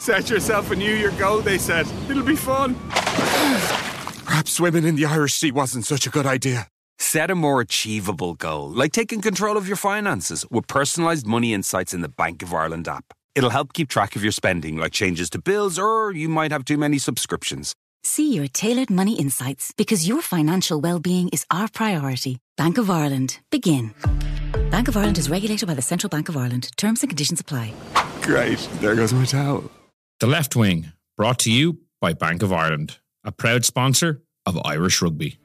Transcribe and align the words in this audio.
Set 0.00 0.30
yourself 0.30 0.70
a 0.70 0.76
New 0.76 0.94
Year 0.94 1.10
goal, 1.18 1.42
they 1.42 1.58
said. 1.58 1.86
It'll 2.08 2.22
be 2.22 2.34
fun. 2.34 2.74
Perhaps 4.24 4.52
swimming 4.52 4.84
in 4.84 4.96
the 4.96 5.04
Irish 5.04 5.34
Sea 5.34 5.52
wasn't 5.52 5.84
such 5.84 6.06
a 6.06 6.10
good 6.10 6.24
idea. 6.24 6.68
Set 6.98 7.30
a 7.30 7.34
more 7.34 7.60
achievable 7.60 8.32
goal, 8.32 8.70
like 8.70 8.92
taking 8.92 9.20
control 9.20 9.58
of 9.58 9.68
your 9.68 9.76
finances 9.76 10.46
with 10.50 10.66
personalised 10.68 11.26
money 11.26 11.52
insights 11.52 11.92
in 11.92 12.00
the 12.00 12.08
Bank 12.08 12.42
of 12.42 12.54
Ireland 12.54 12.88
app. 12.88 13.12
It'll 13.34 13.50
help 13.50 13.74
keep 13.74 13.90
track 13.90 14.16
of 14.16 14.22
your 14.22 14.32
spending, 14.32 14.78
like 14.78 14.92
changes 14.92 15.28
to 15.30 15.38
bills, 15.38 15.78
or 15.78 16.12
you 16.12 16.30
might 16.30 16.50
have 16.50 16.64
too 16.64 16.78
many 16.78 16.96
subscriptions. 16.96 17.74
See 18.02 18.32
your 18.34 18.48
tailored 18.48 18.88
money 18.88 19.18
insights 19.20 19.70
because 19.76 20.08
your 20.08 20.22
financial 20.22 20.80
well-being 20.80 21.28
is 21.28 21.44
our 21.50 21.68
priority. 21.68 22.38
Bank 22.56 22.78
of 22.78 22.88
Ireland. 22.88 23.38
Begin. 23.50 23.92
Bank 24.70 24.88
of 24.88 24.96
Ireland 24.96 25.18
is 25.18 25.28
regulated 25.28 25.68
by 25.68 25.74
the 25.74 25.82
Central 25.82 26.08
Bank 26.08 26.30
of 26.30 26.38
Ireland. 26.38 26.70
Terms 26.78 27.02
and 27.02 27.10
conditions 27.10 27.40
apply. 27.40 27.74
Great. 28.22 28.66
There 28.80 28.94
goes 28.94 29.12
my 29.12 29.26
towel. 29.26 29.70
The 30.20 30.26
Left 30.26 30.54
Wing, 30.54 30.92
brought 31.16 31.38
to 31.38 31.50
you 31.50 31.78
by 31.98 32.12
Bank 32.12 32.42
of 32.42 32.52
Ireland, 32.52 32.98
a 33.24 33.32
proud 33.32 33.64
sponsor 33.64 34.20
of 34.44 34.60
Irish 34.66 35.00
Rugby. 35.00 35.38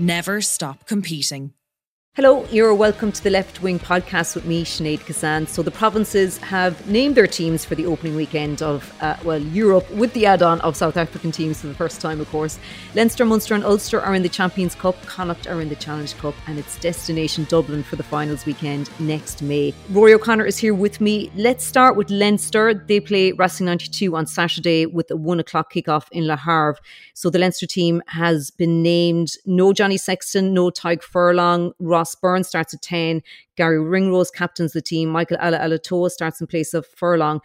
Never 0.00 0.40
stop 0.40 0.84
competing. 0.84 1.52
Hello, 2.14 2.46
you're 2.50 2.74
welcome 2.74 3.10
to 3.10 3.24
the 3.24 3.30
Left 3.30 3.62
Wing 3.62 3.78
podcast 3.78 4.34
with 4.34 4.44
me, 4.44 4.66
Sinead 4.66 4.98
Kissane. 4.98 5.48
So, 5.48 5.62
the 5.62 5.70
provinces 5.70 6.36
have 6.36 6.86
named 6.86 7.14
their 7.14 7.26
teams 7.26 7.64
for 7.64 7.74
the 7.74 7.86
opening 7.86 8.14
weekend 8.14 8.60
of, 8.60 8.92
uh, 9.00 9.16
well, 9.24 9.40
Europe 9.40 9.90
with 9.92 10.12
the 10.12 10.26
add 10.26 10.42
on 10.42 10.60
of 10.60 10.76
South 10.76 10.98
African 10.98 11.32
teams 11.32 11.62
for 11.62 11.68
the 11.68 11.74
first 11.74 12.02
time, 12.02 12.20
of 12.20 12.28
course. 12.28 12.58
Leinster, 12.94 13.24
Munster, 13.24 13.54
and 13.54 13.64
Ulster 13.64 13.98
are 13.98 14.14
in 14.14 14.22
the 14.22 14.28
Champions 14.28 14.74
Cup, 14.74 14.94
Connacht 15.06 15.46
are 15.46 15.62
in 15.62 15.70
the 15.70 15.74
Challenge 15.74 16.14
Cup, 16.18 16.34
and 16.46 16.58
it's 16.58 16.78
destination 16.80 17.46
Dublin 17.48 17.82
for 17.82 17.96
the 17.96 18.02
finals 18.02 18.44
weekend 18.44 18.90
next 19.00 19.40
May. 19.40 19.72
Rory 19.88 20.12
O'Connor 20.12 20.44
is 20.44 20.58
here 20.58 20.74
with 20.74 21.00
me. 21.00 21.30
Let's 21.34 21.64
start 21.64 21.96
with 21.96 22.10
Leinster. 22.10 22.74
They 22.74 23.00
play 23.00 23.32
Racing 23.32 23.64
92 23.64 24.14
on 24.14 24.26
Saturday 24.26 24.84
with 24.84 25.10
a 25.10 25.16
one 25.16 25.40
o'clock 25.40 25.72
kickoff 25.72 26.08
in 26.12 26.26
Le 26.26 26.36
Havre. 26.36 26.76
So, 27.14 27.30
the 27.30 27.38
Leinster 27.38 27.66
team 27.66 28.02
has 28.08 28.50
been 28.50 28.82
named 28.82 29.30
no 29.46 29.72
Johnny 29.72 29.96
Sexton, 29.96 30.52
no 30.52 30.68
Tadhg 30.68 31.02
Furlong, 31.02 31.72
Ross 32.04 32.48
starts 32.48 32.74
at 32.74 32.82
10. 32.82 33.22
Gary 33.56 33.78
Ringrose 33.78 34.30
captains 34.30 34.72
the 34.72 34.82
team. 34.82 35.08
Michael 35.08 35.38
Ala'alatoa 35.38 36.10
starts 36.10 36.40
in 36.40 36.46
place 36.46 36.74
of 36.74 36.86
Furlong. 36.86 37.40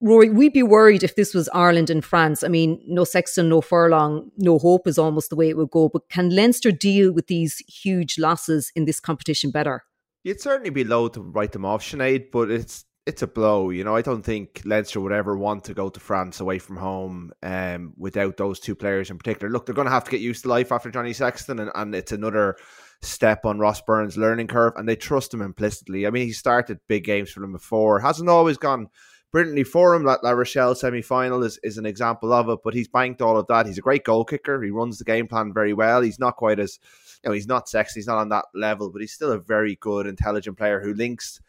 Rory, 0.00 0.30
we'd 0.30 0.52
be 0.52 0.62
worried 0.62 1.02
if 1.02 1.16
this 1.16 1.34
was 1.34 1.48
Ireland 1.48 1.90
and 1.90 2.04
France. 2.04 2.44
I 2.44 2.48
mean, 2.48 2.80
no 2.86 3.02
Sexton, 3.02 3.48
no 3.48 3.60
Furlong, 3.60 4.30
no 4.36 4.58
hope 4.58 4.86
is 4.86 4.96
almost 4.96 5.28
the 5.28 5.36
way 5.36 5.48
it 5.48 5.56
would 5.56 5.70
go. 5.70 5.88
But 5.88 6.08
can 6.08 6.30
Leinster 6.30 6.70
deal 6.70 7.12
with 7.12 7.26
these 7.26 7.58
huge 7.66 8.16
losses 8.18 8.70
in 8.76 8.84
this 8.84 9.00
competition 9.00 9.50
better? 9.50 9.82
You'd 10.22 10.40
certainly 10.40 10.70
be 10.70 10.84
low 10.84 11.08
to 11.08 11.20
write 11.20 11.52
them 11.52 11.64
off, 11.64 11.82
Sinead, 11.82 12.30
but 12.30 12.50
it's 12.50 12.84
it's 13.08 13.22
a 13.22 13.26
blow. 13.26 13.70
You 13.70 13.84
know, 13.84 13.96
I 13.96 14.02
don't 14.02 14.22
think 14.22 14.60
Leinster 14.66 15.00
would 15.00 15.12
ever 15.12 15.34
want 15.34 15.64
to 15.64 15.74
go 15.74 15.88
to 15.88 15.98
France 15.98 16.40
away 16.40 16.58
from 16.58 16.76
home 16.76 17.32
um, 17.42 17.94
without 17.96 18.36
those 18.36 18.60
two 18.60 18.74
players 18.74 19.10
in 19.10 19.16
particular. 19.16 19.50
Look, 19.50 19.64
they're 19.64 19.74
going 19.74 19.86
to 19.86 19.92
have 19.92 20.04
to 20.04 20.10
get 20.10 20.20
used 20.20 20.42
to 20.42 20.48
life 20.48 20.70
after 20.70 20.90
Johnny 20.90 21.14
Sexton, 21.14 21.58
and, 21.58 21.70
and 21.74 21.94
it's 21.94 22.12
another 22.12 22.58
step 23.00 23.46
on 23.46 23.58
Ross 23.58 23.80
Byrne's 23.80 24.18
learning 24.18 24.48
curve, 24.48 24.74
and 24.76 24.86
they 24.86 24.94
trust 24.94 25.32
him 25.32 25.40
implicitly. 25.40 26.06
I 26.06 26.10
mean, 26.10 26.26
he 26.26 26.32
started 26.32 26.80
big 26.86 27.04
games 27.04 27.30
for 27.30 27.40
them 27.40 27.52
before, 27.52 27.98
hasn't 27.98 28.28
always 28.28 28.58
gone 28.58 28.88
brilliantly 29.32 29.64
for 29.64 29.94
him. 29.94 30.04
That 30.04 30.22
La 30.22 30.32
Rochelle 30.32 30.74
semi 30.74 31.00
final 31.00 31.42
is, 31.42 31.58
is 31.62 31.78
an 31.78 31.86
example 31.86 32.34
of 32.34 32.50
it, 32.50 32.58
but 32.62 32.74
he's 32.74 32.88
banked 32.88 33.22
all 33.22 33.38
of 33.38 33.46
that. 33.46 33.64
He's 33.64 33.78
a 33.78 33.82
great 33.82 34.04
goal 34.04 34.26
kicker. 34.26 34.62
He 34.62 34.70
runs 34.70 34.98
the 34.98 35.04
game 35.04 35.28
plan 35.28 35.54
very 35.54 35.72
well. 35.72 36.02
He's 36.02 36.18
not 36.18 36.36
quite 36.36 36.60
as, 36.60 36.78
you 37.24 37.30
know, 37.30 37.34
he's 37.34 37.48
not 37.48 37.70
sexy, 37.70 38.00
he's 38.00 38.06
not 38.06 38.18
on 38.18 38.28
that 38.28 38.44
level, 38.54 38.90
but 38.90 39.00
he's 39.00 39.14
still 39.14 39.32
a 39.32 39.38
very 39.38 39.76
good, 39.76 40.06
intelligent 40.06 40.58
player 40.58 40.82
who 40.82 40.92
links, 40.92 41.40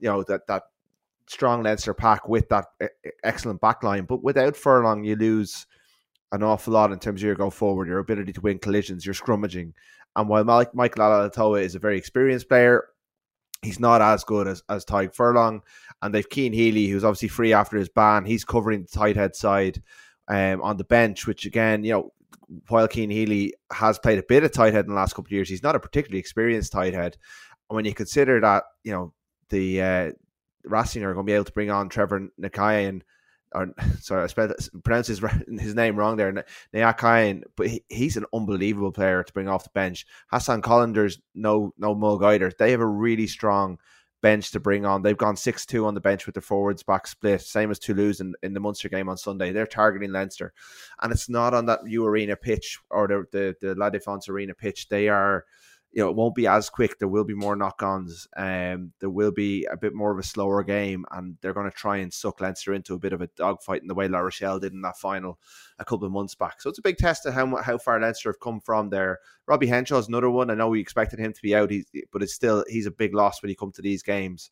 you 0.00 0.08
know, 0.08 0.24
that, 0.24 0.48
that 0.48 0.64
strong 1.26 1.62
Leinster 1.62 1.94
pack 1.94 2.28
with 2.28 2.48
that 2.48 2.66
excellent 3.22 3.60
backline. 3.60 4.06
But 4.06 4.22
without 4.22 4.56
Furlong, 4.56 5.04
you 5.04 5.16
lose 5.16 5.66
an 6.32 6.42
awful 6.42 6.72
lot 6.72 6.92
in 6.92 6.98
terms 6.98 7.20
of 7.20 7.26
your 7.26 7.34
go 7.34 7.50
forward, 7.50 7.88
your 7.88 7.98
ability 7.98 8.32
to 8.32 8.40
win 8.40 8.58
collisions, 8.58 9.06
your 9.06 9.14
scrummaging. 9.14 9.72
And 10.16 10.28
while 10.28 10.44
Mike, 10.44 10.74
Michael 10.74 11.04
Ala'alatoa 11.04 11.62
is 11.62 11.74
a 11.74 11.80
very 11.80 11.96
experienced 11.96 12.48
player, 12.48 12.84
he's 13.62 13.80
not 13.80 14.02
as 14.02 14.24
good 14.24 14.46
as, 14.46 14.62
as 14.68 14.84
Tadhg 14.84 15.14
Furlong. 15.14 15.62
And 16.02 16.14
they've 16.14 16.26
Cian 16.30 16.52
Healy, 16.52 16.86
who's 16.86 17.04
obviously 17.04 17.28
free 17.28 17.52
after 17.52 17.76
his 17.76 17.88
ban. 17.88 18.24
He's 18.24 18.44
covering 18.44 18.82
the 18.82 18.88
tight 18.88 19.16
head 19.16 19.34
side 19.34 19.82
um, 20.28 20.60
on 20.62 20.76
the 20.76 20.84
bench, 20.84 21.26
which 21.26 21.46
again, 21.46 21.84
you 21.84 21.92
know, 21.92 22.12
while 22.68 22.88
Cian 22.88 23.10
Healy 23.10 23.54
has 23.72 23.98
played 23.98 24.18
a 24.18 24.24
bit 24.24 24.44
of 24.44 24.52
tight 24.52 24.74
head 24.74 24.84
in 24.84 24.90
the 24.90 24.96
last 24.96 25.14
couple 25.14 25.28
of 25.28 25.32
years, 25.32 25.48
he's 25.48 25.62
not 25.62 25.76
a 25.76 25.80
particularly 25.80 26.20
experienced 26.20 26.72
tight 26.72 26.94
head. 26.94 27.16
And 27.70 27.76
when 27.76 27.84
you 27.84 27.94
consider 27.94 28.40
that, 28.40 28.64
you 28.82 28.92
know, 28.92 29.12
the 29.48 29.82
uh, 29.82 30.10
Racing 30.64 31.04
are 31.04 31.14
going 31.14 31.26
to 31.26 31.30
be 31.30 31.34
able 31.34 31.44
to 31.44 31.52
bring 31.52 31.70
on 31.70 31.88
Trevor 31.88 32.28
Nakayan 32.40 33.02
or 33.54 33.72
sorry, 34.00 34.24
I 34.24 34.26
spelled 34.26 34.52
pronounced 34.82 35.08
his 35.08 35.20
his 35.60 35.74
name 35.74 35.96
wrong 35.96 36.16
there, 36.16 36.44
Nyakane, 36.74 37.44
but 37.56 37.68
he, 37.68 37.84
he's 37.88 38.16
an 38.16 38.26
unbelievable 38.34 38.92
player 38.92 39.22
to 39.22 39.32
bring 39.32 39.48
off 39.48 39.64
the 39.64 39.70
bench. 39.70 40.06
Hassane 40.32 40.62
Kolingar's 40.62 41.20
no 41.34 41.72
no 41.78 41.94
mug 41.94 42.22
either. 42.22 42.52
They 42.58 42.72
have 42.72 42.80
a 42.80 42.86
really 42.86 43.26
strong 43.26 43.78
bench 44.20 44.52
to 44.52 44.60
bring 44.60 44.86
on. 44.86 45.02
They've 45.02 45.16
gone 45.16 45.36
six 45.36 45.64
two 45.64 45.86
on 45.86 45.94
the 45.94 46.00
bench 46.00 46.26
with 46.26 46.34
the 46.34 46.40
forwards 46.40 46.82
back 46.82 47.06
split, 47.06 47.40
same 47.40 47.70
as 47.70 47.78
Toulouse 47.78 48.20
in, 48.20 48.34
in 48.42 48.54
the 48.54 48.60
Munster 48.60 48.88
game 48.88 49.08
on 49.08 49.16
Sunday. 49.16 49.52
They're 49.52 49.66
targeting 49.66 50.12
Leinster, 50.12 50.52
and 51.00 51.12
it's 51.12 51.28
not 51.28 51.54
on 51.54 51.66
that 51.66 51.80
U 51.86 52.04
Arena 52.04 52.36
pitch 52.36 52.78
or 52.90 53.06
the 53.08 53.26
the, 53.32 53.54
the 53.60 53.74
La 53.74 53.90
Défense 53.90 54.28
Arena 54.28 54.54
pitch. 54.54 54.88
They 54.88 55.08
are 55.08 55.44
you 55.94 56.02
know, 56.02 56.10
it 56.10 56.16
won't 56.16 56.34
be 56.34 56.48
as 56.48 56.68
quick. 56.68 56.98
There 56.98 57.06
will 57.06 57.22
be 57.22 57.34
more 57.34 57.54
knock-ons. 57.54 58.26
Um, 58.36 58.92
there 58.98 59.10
will 59.10 59.30
be 59.30 59.64
a 59.70 59.76
bit 59.76 59.94
more 59.94 60.10
of 60.10 60.18
a 60.18 60.24
slower 60.24 60.64
game, 60.64 61.04
and 61.12 61.36
they're 61.40 61.54
going 61.54 61.70
to 61.70 61.76
try 61.76 61.98
and 61.98 62.12
suck 62.12 62.40
Leinster 62.40 62.74
into 62.74 62.94
a 62.94 62.98
bit 62.98 63.12
of 63.12 63.20
a 63.20 63.28
dogfight 63.36 63.82
in 63.82 63.86
the 63.86 63.94
way 63.94 64.08
La 64.08 64.18
Rochelle 64.18 64.58
did 64.58 64.72
in 64.72 64.82
that 64.82 64.98
final 64.98 65.38
a 65.78 65.84
couple 65.84 66.04
of 66.04 66.12
months 66.12 66.34
back. 66.34 66.60
So 66.60 66.68
it's 66.68 66.80
a 66.80 66.82
big 66.82 66.96
test 66.96 67.26
of 67.26 67.34
how 67.34 67.54
how 67.62 67.78
far 67.78 68.00
Leinster 68.00 68.28
have 68.28 68.40
come 68.40 68.60
from 68.60 68.90
there. 68.90 69.20
Robbie 69.46 69.68
Henshaw 69.68 69.98
is 69.98 70.08
another 70.08 70.30
one. 70.30 70.50
I 70.50 70.54
know 70.54 70.68
we 70.68 70.80
expected 70.80 71.20
him 71.20 71.32
to 71.32 71.42
be 71.42 71.54
out, 71.54 71.70
he's, 71.70 71.86
but 72.10 72.24
it's 72.24 72.34
still 72.34 72.64
he's 72.68 72.86
a 72.86 72.90
big 72.90 73.14
loss 73.14 73.40
when 73.40 73.50
you 73.50 73.56
come 73.56 73.72
to 73.72 73.82
these 73.82 74.02
games. 74.02 74.50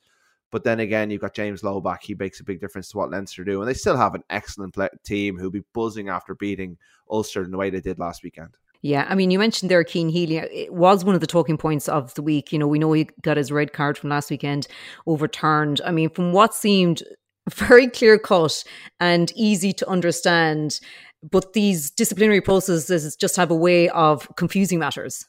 But 0.53 0.63
then 0.63 0.79
again, 0.79 1.11
you've 1.11 1.23
got 1.23 1.35
James 1.35 1.65
Lowe 1.65 1.81
back. 1.81 2.05
He 2.05 2.15
makes 2.15 2.39
a 2.39 2.45
big 2.45 2.61
difference 2.61 2.91
to 2.91 2.99
what 2.99 3.11
Leinster 3.11 3.43
do, 3.43 3.61
and 3.61 3.69
they 3.69 3.75
still 3.75 3.97
have 3.97 4.15
an 4.15 4.23
excellent 4.31 4.75
play- 4.75 4.91
team 5.03 5.39
who'll 5.39 5.51
be 5.51 5.65
buzzing 5.73 6.09
after 6.09 6.37
beating 6.37 6.77
Ulster 7.11 7.43
in 7.43 7.51
the 7.51 7.57
way 7.57 7.71
they 7.71 7.81
did 7.81 7.99
last 7.99 8.23
weekend. 8.23 8.57
Yeah, 8.82 9.06
I 9.09 9.15
mean, 9.15 9.31
you 9.31 9.38
mentioned 9.38 9.70
there 9.70 9.84
Cian 9.87 10.09
Healy. 10.09 10.38
It 10.38 10.75
was 10.75 11.04
one 11.04 11.15
of 11.15 11.20
the 11.20 11.26
talking 11.26 11.56
points 11.56 11.88
of 11.88 12.12
the 12.15 12.22
week. 12.22 12.53
You 12.53 12.59
know, 12.59 12.66
we 12.66 12.81
know 12.81 12.93
he 12.93 13.09
got 13.22 13.37
his 13.37 13.53
red 13.53 13.72
card 13.72 13.97
from 13.97 14.10
last 14.10 14.28
weekend 14.28 14.66
overturned. 15.06 15.81
I 15.84 15.93
mean, 15.93 16.10
from 16.10 16.32
what 16.32 16.53
seemed 16.53 17.04
very 17.50 17.87
clear 17.87 18.19
cut 18.19 18.65
and 18.98 19.32
easy 19.37 19.72
to 19.75 19.88
understand, 19.88 20.81
but 21.22 21.53
these 21.53 21.91
disciplinary 21.91 22.41
processes 22.41 23.15
just 23.15 23.37
have 23.37 23.53
a 23.53 23.56
way 23.56 23.88
of 23.91 24.28
confusing 24.37 24.81
matters. 24.81 25.26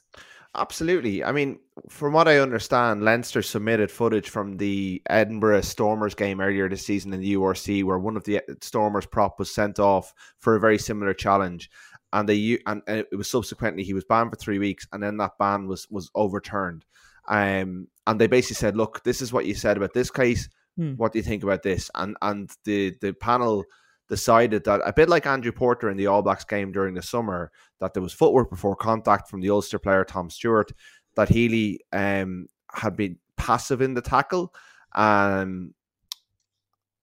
Absolutely. 0.56 1.24
I 1.24 1.32
mean, 1.32 1.58
from 1.88 2.12
what 2.12 2.28
I 2.28 2.38
understand, 2.38 3.02
Leinster 3.02 3.42
submitted 3.42 3.90
footage 3.90 4.28
from 4.28 4.56
the 4.56 5.02
Edinburgh 5.10 5.62
Stormers 5.62 6.14
game 6.14 6.40
earlier 6.40 6.68
this 6.68 6.86
season 6.86 7.12
in 7.12 7.20
the 7.20 7.34
URC, 7.34 7.82
where 7.82 7.98
one 7.98 8.16
of 8.16 8.22
the 8.22 8.40
Stormers 8.60 9.06
prop 9.06 9.40
was 9.40 9.52
sent 9.52 9.80
off 9.80 10.14
for 10.38 10.54
a 10.54 10.60
very 10.60 10.78
similar 10.78 11.12
challenge 11.12 11.70
and 12.14 12.28
they 12.28 12.58
and, 12.66 12.80
and 12.86 13.04
it 13.10 13.16
was 13.16 13.28
subsequently 13.28 13.82
he 13.82 13.92
was 13.92 14.04
banned 14.04 14.30
for 14.30 14.36
three 14.36 14.60
weeks, 14.60 14.86
and 14.92 15.02
then 15.02 15.16
that 15.18 15.36
ban 15.38 15.66
was 15.66 15.86
was 15.90 16.10
overturned. 16.14 16.84
Um, 17.28 17.88
and 18.06 18.20
they 18.20 18.28
basically 18.28 18.54
said, 18.54 18.76
"Look, 18.76 19.02
this 19.02 19.20
is 19.20 19.32
what 19.32 19.46
you 19.46 19.54
said 19.54 19.76
about 19.76 19.92
this 19.92 20.10
case. 20.10 20.48
Hmm. 20.76 20.92
What 20.92 21.12
do 21.12 21.18
you 21.18 21.24
think 21.24 21.42
about 21.42 21.64
this?" 21.64 21.90
And 21.94 22.16
and 22.22 22.50
the 22.64 22.94
the 23.00 23.12
panel 23.12 23.64
decided 24.08 24.64
that 24.64 24.80
a 24.84 24.92
bit 24.92 25.08
like 25.08 25.26
Andrew 25.26 25.50
Porter 25.50 25.90
in 25.90 25.96
the 25.96 26.06
All 26.06 26.22
Blacks 26.22 26.44
game 26.44 26.70
during 26.70 26.94
the 26.94 27.02
summer, 27.02 27.50
that 27.80 27.94
there 27.94 28.02
was 28.02 28.12
footwork 28.12 28.48
before 28.48 28.76
contact 28.76 29.28
from 29.28 29.40
the 29.40 29.50
Ulster 29.50 29.80
player 29.80 30.04
Tom 30.04 30.30
Stewart, 30.30 30.70
that 31.16 31.28
Healy 31.28 31.80
um, 31.92 32.46
had 32.72 32.96
been 32.96 33.18
passive 33.36 33.82
in 33.82 33.94
the 33.94 34.02
tackle. 34.02 34.54
Um, 34.94 35.74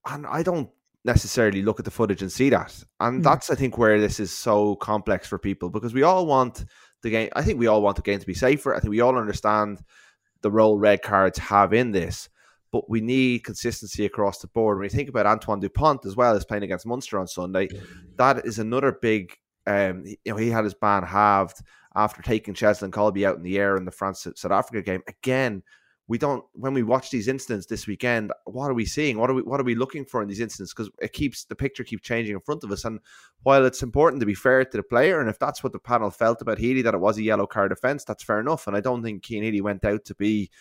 and 0.08 0.26
I 0.26 0.42
don't 0.42 0.70
necessarily 1.04 1.62
look 1.62 1.80
at 1.80 1.86
the 1.86 1.92
footage 1.92 2.22
and 2.22 2.32
see 2.32 2.50
that. 2.50 2.84
And 3.00 3.22
mm. 3.22 3.24
that's 3.24 3.50
I 3.50 3.56
think 3.56 3.78
where 3.78 4.00
this 4.00 4.20
is 4.20 4.36
so 4.36 4.76
complex 4.76 5.28
for 5.28 5.38
people 5.38 5.70
because 5.70 5.94
we 5.94 6.04
all 6.04 6.26
want 6.26 6.66
the 7.02 7.10
game 7.10 7.30
I 7.36 7.42
think 7.42 7.60
we 7.60 7.68
all 7.68 7.82
want 7.82 7.96
the 7.96 8.04
game 8.04 8.20
to 8.20 8.28
be 8.28 8.34
safer. 8.34 8.76
I 8.76 8.80
think 8.80 8.92
we 8.92 9.02
all 9.02 9.18
understand 9.18 9.82
the 10.42 10.52
role 10.52 10.78
red 10.78 11.02
cards 11.02 11.38
have 11.40 11.74
in 11.74 11.92
this. 11.92 12.30
But 12.72 12.90
we 12.90 13.02
need 13.02 13.44
consistency 13.44 14.06
across 14.06 14.40
the 14.40 14.48
board. 14.48 14.78
When 14.78 14.86
you 14.86 14.90
think 14.90 15.10
about 15.10 15.26
Antoine 15.26 15.60
Dupont 15.60 16.06
as 16.06 16.16
well 16.16 16.34
as 16.34 16.46
playing 16.46 16.64
against 16.64 16.86
Munster 16.86 17.20
on 17.20 17.28
Sunday, 17.28 17.68
that 18.16 18.46
is 18.46 18.60
another 18.60 18.98
big 19.02 19.36
um, 19.68 20.04
you 20.06 20.18
know, 20.26 20.38
he 20.38 20.50
had 20.50 20.64
his 20.64 20.74
ban 20.74 21.04
halved 21.04 21.62
after 21.96 22.22
taking 22.22 22.54
Cheslin 22.54 22.92
Kolbe 22.92 23.28
out 23.28 23.38
in 23.38 23.44
the 23.44 23.60
air 23.60 23.76
in 23.76 23.86
the 23.86 23.92
France 23.92 24.28
South 24.36 24.52
Africa 24.52 24.82
game. 24.82 25.02
Again, 25.08 25.64
we 26.12 26.18
don't 26.18 26.44
when 26.52 26.74
we 26.74 26.84
watch 26.84 27.10
these 27.10 27.30
incidents 27.30 27.68
this 27.68 27.88
weekend 27.88 28.34
what 28.44 28.70
are 28.70 28.74
we 28.74 28.84
seeing 28.84 29.18
what 29.18 29.30
are 29.30 29.34
we 29.34 29.42
what 29.44 29.62
are 29.62 29.64
we 29.64 29.76
looking 29.76 30.04
for 30.04 30.22
in 30.22 30.28
these 30.28 30.42
incidents 30.42 30.74
because 30.74 30.92
it 31.02 31.14
keeps 31.14 31.46
the 31.46 31.56
picture 31.56 31.86
keeps 31.86 32.04
changing 32.04 32.36
in 32.36 32.42
front 32.42 32.66
of 32.66 32.72
us 32.72 32.84
and 32.84 33.00
while 33.44 33.66
it's 33.66 33.82
important 33.82 34.20
to 34.20 34.26
be 34.26 34.34
fair 34.34 34.66
to 34.66 34.76
the 34.76 34.84
player 34.84 35.22
and 35.22 35.30
if 35.30 35.40
that's 35.40 35.64
what 35.64 35.72
the 35.72 35.80
panel 35.80 36.12
felt 36.12 36.42
about 36.42 36.58
Healy 36.58 36.82
that 36.82 36.94
it 36.94 37.00
was 37.00 37.18
a 37.18 37.24
yellow 37.24 37.48
card 37.48 37.72
offence 37.72 38.04
that's 38.04 38.26
fair 38.26 38.42
enough 38.42 38.68
and 38.68 38.76
I 38.76 38.82
don't 38.82 39.02
think 39.02 39.26
Cian 39.26 39.42
Healy 39.42 39.62
went 39.62 39.86
out 39.86 40.04
to 40.04 40.16
be 40.16 40.52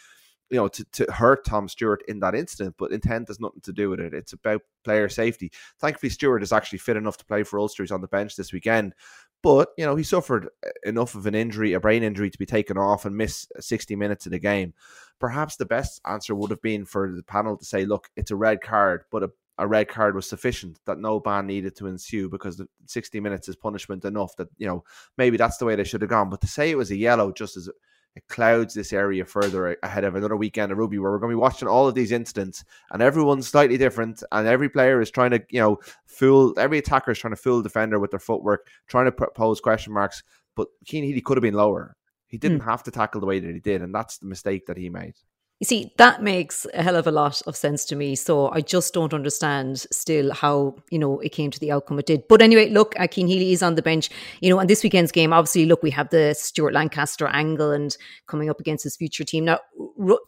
you 0.50 0.56
know, 0.56 0.66
to, 0.66 0.84
to 0.84 1.06
hurt 1.12 1.44
Tom 1.44 1.68
Stewart 1.68 2.02
in 2.08 2.18
that 2.20 2.34
incident, 2.34 2.74
but 2.76 2.90
intent 2.90 3.28
has 3.28 3.38
nothing 3.38 3.60
to 3.62 3.72
do 3.72 3.88
with 3.88 4.00
it. 4.00 4.12
It's 4.12 4.32
about 4.32 4.62
player 4.82 5.08
safety. 5.08 5.52
Thankfully, 5.78 6.10
Stewart 6.10 6.42
is 6.42 6.52
actually 6.52 6.80
fit 6.80 6.96
enough 6.96 7.16
to 7.18 7.24
play 7.24 7.44
for 7.44 7.60
Ulster. 7.60 7.84
He's 7.84 7.92
on 7.92 8.00
the 8.00 8.08
bench 8.08 8.34
this 8.34 8.52
weekend. 8.52 8.94
But, 9.42 9.70
you 9.78 9.86
know, 9.86 9.96
he 9.96 10.04
suffered 10.04 10.48
uh, 10.64 10.70
enough 10.84 11.14
of 11.14 11.26
an 11.26 11.34
injury, 11.34 11.72
a 11.72 11.80
brain 11.80 12.02
injury, 12.02 12.30
to 12.30 12.38
be 12.38 12.46
taken 12.46 12.76
off 12.76 13.04
and 13.04 13.16
miss 13.16 13.48
60 13.58 13.96
minutes 13.96 14.26
of 14.26 14.32
the 14.32 14.38
game. 14.38 14.74
Perhaps 15.18 15.56
the 15.56 15.66
best 15.66 16.00
answer 16.06 16.34
would 16.34 16.50
have 16.50 16.62
been 16.62 16.84
for 16.84 17.10
the 17.14 17.22
panel 17.22 17.56
to 17.56 17.64
say, 17.64 17.84
look, 17.84 18.10
it's 18.16 18.30
a 18.30 18.36
red 18.36 18.60
card, 18.60 19.04
but 19.10 19.22
a, 19.22 19.30
a 19.58 19.66
red 19.66 19.88
card 19.88 20.14
was 20.14 20.28
sufficient, 20.28 20.78
that 20.86 20.98
no 20.98 21.20
ban 21.20 21.46
needed 21.46 21.76
to 21.76 21.86
ensue 21.86 22.28
because 22.28 22.56
the 22.56 22.68
60 22.86 23.20
minutes 23.20 23.48
is 23.48 23.56
punishment 23.56 24.04
enough 24.04 24.36
that, 24.36 24.48
you 24.58 24.66
know, 24.66 24.84
maybe 25.16 25.36
that's 25.36 25.56
the 25.56 25.64
way 25.64 25.74
they 25.74 25.84
should 25.84 26.02
have 26.02 26.10
gone. 26.10 26.30
But 26.30 26.40
to 26.42 26.46
say 26.46 26.70
it 26.70 26.78
was 26.78 26.90
a 26.90 26.96
yellow 26.96 27.32
just 27.32 27.56
as 27.56 27.68
it 28.16 28.26
clouds 28.28 28.74
this 28.74 28.92
area 28.92 29.24
further 29.24 29.76
ahead 29.82 30.04
of 30.04 30.16
another 30.16 30.36
weekend 30.36 30.72
of 30.72 30.78
rugby 30.78 30.98
where 30.98 31.12
we're 31.12 31.18
going 31.18 31.30
to 31.30 31.36
be 31.36 31.40
watching 31.40 31.68
all 31.68 31.86
of 31.86 31.94
these 31.94 32.12
incidents 32.12 32.64
and 32.90 33.02
everyone's 33.02 33.46
slightly 33.46 33.78
different 33.78 34.22
and 34.32 34.48
every 34.48 34.68
player 34.68 35.00
is 35.00 35.10
trying 35.10 35.30
to 35.30 35.40
you 35.50 35.60
know 35.60 35.78
fool 36.06 36.52
every 36.58 36.78
attacker 36.78 37.12
is 37.12 37.18
trying 37.18 37.34
to 37.34 37.40
fool 37.40 37.62
defender 37.62 37.98
with 37.98 38.10
their 38.10 38.20
footwork 38.20 38.66
trying 38.88 39.06
to 39.06 39.12
pose 39.12 39.60
question 39.60 39.92
marks 39.92 40.22
but 40.56 40.68
Cian 40.84 41.04
Healy 41.04 41.20
could 41.20 41.36
have 41.36 41.42
been 41.42 41.54
lower 41.54 41.96
he 42.26 42.38
didn't 42.38 42.60
mm. 42.60 42.64
have 42.64 42.82
to 42.82 42.90
tackle 42.90 43.20
the 43.20 43.26
way 43.26 43.38
that 43.38 43.54
he 43.54 43.60
did 43.60 43.82
and 43.82 43.94
that's 43.94 44.18
the 44.18 44.26
mistake 44.26 44.66
that 44.66 44.76
he 44.76 44.88
made 44.88 45.14
you 45.60 45.66
see, 45.66 45.92
that 45.98 46.22
makes 46.22 46.66
a 46.72 46.82
hell 46.82 46.96
of 46.96 47.06
a 47.06 47.12
lot 47.12 47.42
of 47.46 47.54
sense 47.54 47.84
to 47.84 47.94
me. 47.94 48.14
So 48.14 48.48
I 48.50 48.62
just 48.62 48.94
don't 48.94 49.12
understand 49.12 49.80
still 49.92 50.32
how, 50.32 50.76
you 50.90 50.98
know, 50.98 51.20
it 51.20 51.32
came 51.32 51.50
to 51.50 51.60
the 51.60 51.70
outcome 51.70 51.98
it 51.98 52.06
did. 52.06 52.26
But 52.28 52.40
anyway, 52.40 52.70
look, 52.70 52.94
Cian 53.12 53.26
Healy 53.26 53.52
is 53.52 53.62
on 53.62 53.74
the 53.74 53.82
bench. 53.82 54.08
You 54.40 54.48
know, 54.48 54.58
on 54.58 54.68
this 54.68 54.82
weekend's 54.82 55.12
game, 55.12 55.34
obviously, 55.34 55.66
look, 55.66 55.82
we 55.82 55.90
have 55.90 56.08
the 56.08 56.32
Stuart 56.32 56.72
Lancaster 56.72 57.26
angle 57.26 57.72
and 57.72 57.94
coming 58.26 58.48
up 58.48 58.58
against 58.58 58.84
his 58.84 58.96
future 58.96 59.22
team. 59.22 59.44
Now, 59.44 59.58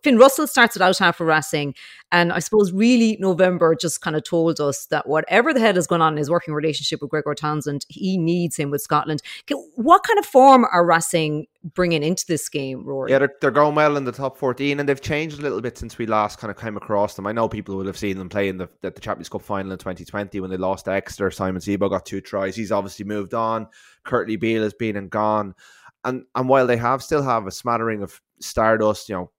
Finn 0.02 0.18
Russell 0.18 0.46
starts 0.46 0.76
it 0.76 0.82
out 0.82 0.98
half 0.98 1.18
Racing. 1.18 1.74
And 2.12 2.30
I 2.30 2.40
suppose 2.40 2.72
really 2.72 3.16
November 3.18 3.74
just 3.74 4.02
kind 4.02 4.14
of 4.14 4.22
told 4.22 4.60
us 4.60 4.84
that 4.86 5.08
whatever 5.08 5.54
the 5.54 5.60
hell 5.60 5.74
has 5.74 5.86
gone 5.86 6.02
on 6.02 6.12
in 6.12 6.18
his 6.18 6.30
working 6.30 6.52
relationship 6.52 7.00
with 7.00 7.10
Gregor 7.10 7.34
Townsend, 7.34 7.86
he 7.88 8.18
needs 8.18 8.54
him 8.54 8.70
with 8.70 8.82
Scotland. 8.82 9.22
What 9.76 10.04
kind 10.04 10.18
of 10.18 10.26
form 10.26 10.66
are 10.70 10.84
Racing 10.84 11.46
bringing 11.74 12.02
into 12.02 12.26
this 12.26 12.50
game, 12.50 12.84
Rory? 12.84 13.10
Yeah, 13.10 13.20
they're, 13.20 13.34
they're 13.40 13.50
going 13.50 13.74
well 13.74 13.96
in 13.96 14.04
the 14.04 14.12
top 14.12 14.36
14 14.36 14.78
and 14.78 14.86
they've 14.86 15.00
changed 15.00 15.38
a 15.38 15.42
little 15.42 15.62
bit 15.62 15.78
since 15.78 15.96
we 15.96 16.04
last 16.04 16.38
kind 16.38 16.50
of 16.50 16.58
came 16.58 16.76
across 16.76 17.14
them. 17.14 17.26
I 17.26 17.32
know 17.32 17.48
people 17.48 17.76
will 17.76 17.86
have 17.86 17.96
seen 17.96 18.18
them 18.18 18.28
play 18.28 18.48
in 18.48 18.58
the, 18.58 18.68
the, 18.82 18.90
the 18.90 19.00
Champions 19.00 19.30
Cup 19.30 19.40
final 19.40 19.72
in 19.72 19.78
2020 19.78 20.38
when 20.40 20.50
they 20.50 20.58
lost 20.58 20.84
to 20.84 20.92
Exeter. 20.92 21.30
Simon 21.30 21.62
Zebo 21.62 21.88
got 21.88 22.04
two 22.04 22.20
tries. 22.20 22.54
He's 22.54 22.72
obviously 22.72 23.06
moved 23.06 23.32
on. 23.32 23.68
Kurtley 24.04 24.38
Beale 24.38 24.64
has 24.64 24.74
been 24.74 24.96
and 24.96 25.08
gone. 25.08 25.54
And 26.04 26.24
and 26.34 26.48
while 26.48 26.66
they 26.66 26.76
have 26.76 27.02
still 27.02 27.22
have 27.22 27.46
a 27.46 27.50
smattering 27.50 28.02
of 28.02 28.20
stardust, 28.40 29.08
you 29.08 29.14
know, 29.14 29.30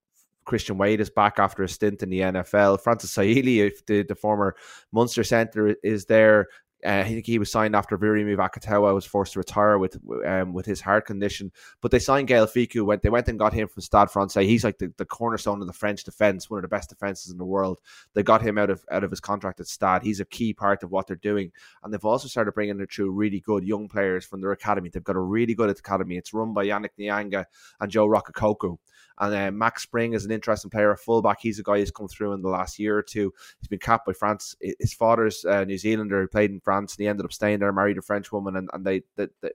Christian 0.45 0.77
Wade 0.77 1.01
is 1.01 1.09
back 1.09 1.39
after 1.39 1.63
a 1.63 1.69
stint 1.69 2.03
in 2.03 2.09
the 2.09 2.19
NFL. 2.19 2.81
Francis 2.81 3.15
Saili, 3.15 3.73
the, 3.87 4.03
the 4.03 4.15
former 4.15 4.55
Munster 4.91 5.23
centre, 5.23 5.75
is 5.83 6.05
there. 6.05 6.47
Uh, 6.85 7.03
I 7.06 7.09
think 7.09 7.25
he 7.25 7.39
was 7.39 7.51
signed 7.51 7.75
after 7.75 7.97
Virimi 7.97 8.35
Vakatawa 8.35 8.94
was 8.94 9.06
forced 9.06 9.33
to 9.33 9.39
retire 9.39 9.77
with 9.77 9.97
um, 10.25 10.53
with 10.53 10.65
his 10.65 10.81
heart 10.81 11.06
condition. 11.06 11.51
But 11.81 11.91
they 11.91 12.00
signed 12.00 12.27
Gaël 12.27 12.50
Fickou. 12.50 12.85
Went 12.85 13.01
they 13.01 13.09
went 13.09 13.27
and 13.27 13.39
got 13.39 13.53
him 13.53 13.68
from 13.68 13.81
Stade 13.81 14.09
Francais. 14.09 14.47
He's 14.47 14.63
like 14.63 14.77
the, 14.80 14.94
the 14.97 15.06
cornerstone 15.06 15.62
of 15.62 15.68
the 15.68 15.74
French 15.74 16.03
defense, 16.03 16.50
one 16.50 16.57
of 16.57 16.62
the 16.63 16.68
best 16.68 16.89
defenses 16.89 17.31
in 17.31 17.38
the 17.38 17.45
world. 17.45 17.80
They 18.13 18.24
got 18.24 18.41
him 18.41 18.57
out 18.57 18.69
of 18.69 18.85
out 18.91 19.03
of 19.03 19.12
his 19.12 19.19
contract 19.19 19.59
at 19.59 19.68
Stade. 19.68 20.03
He's 20.03 20.19
a 20.19 20.25
key 20.25 20.53
part 20.53 20.83
of 20.83 20.91
what 20.91 21.07
they're 21.07 21.15
doing. 21.15 21.51
And 21.83 21.94
they've 21.94 22.03
also 22.03 22.27
started 22.27 22.53
bringing 22.53 22.80
in 22.80 22.88
through 22.88 23.12
really 23.12 23.39
good 23.39 23.63
young 23.63 23.88
players 23.88 24.25
from 24.25 24.41
their 24.41 24.51
academy. 24.51 24.89
They've 24.89 25.03
got 25.03 25.15
a 25.15 25.21
really 25.21 25.56
good 25.56 25.69
academy. 25.69 26.18
It's 26.18 26.33
run 26.33 26.53
by 26.53 26.65
Yannick 26.65 26.89
Nyanga 27.00 27.45
and 27.79 27.91
Joe 27.91 28.07
Rokocoko. 28.07 28.77
And 29.19 29.36
uh, 29.36 29.51
Max 29.51 29.83
Spring 29.83 30.13
is 30.13 30.25
an 30.25 30.31
interesting 30.31 30.71
player, 30.71 30.91
a 30.91 30.97
fullback. 30.97 31.38
He's 31.39 31.59
a 31.59 31.63
guy 31.63 31.77
who's 31.77 31.91
come 31.91 32.07
through 32.07 32.33
in 32.33 32.41
the 32.41 32.50
last 32.50 32.79
year 32.79 32.97
or 32.97 33.03
two. 33.03 33.31
He's 33.59 33.68
been 33.68 33.79
capped 33.79 34.06
by 34.06 34.13
France. 34.13 34.56
His 34.79 34.94
father's 34.94 35.45
uh, 35.45 35.63
New 35.65 35.77
Zealander. 35.77 36.21
He 36.21 36.27
played 36.27 36.51
in 36.51 36.59
France 36.59 36.72
and 36.77 36.89
he 36.97 37.07
ended 37.07 37.25
up 37.25 37.33
staying 37.33 37.59
there, 37.59 37.71
married 37.71 37.97
a 37.97 38.01
French 38.01 38.31
woman, 38.31 38.55
and, 38.55 38.69
and 38.73 38.85
they, 38.85 39.01
they, 39.15 39.27
they 39.41 39.51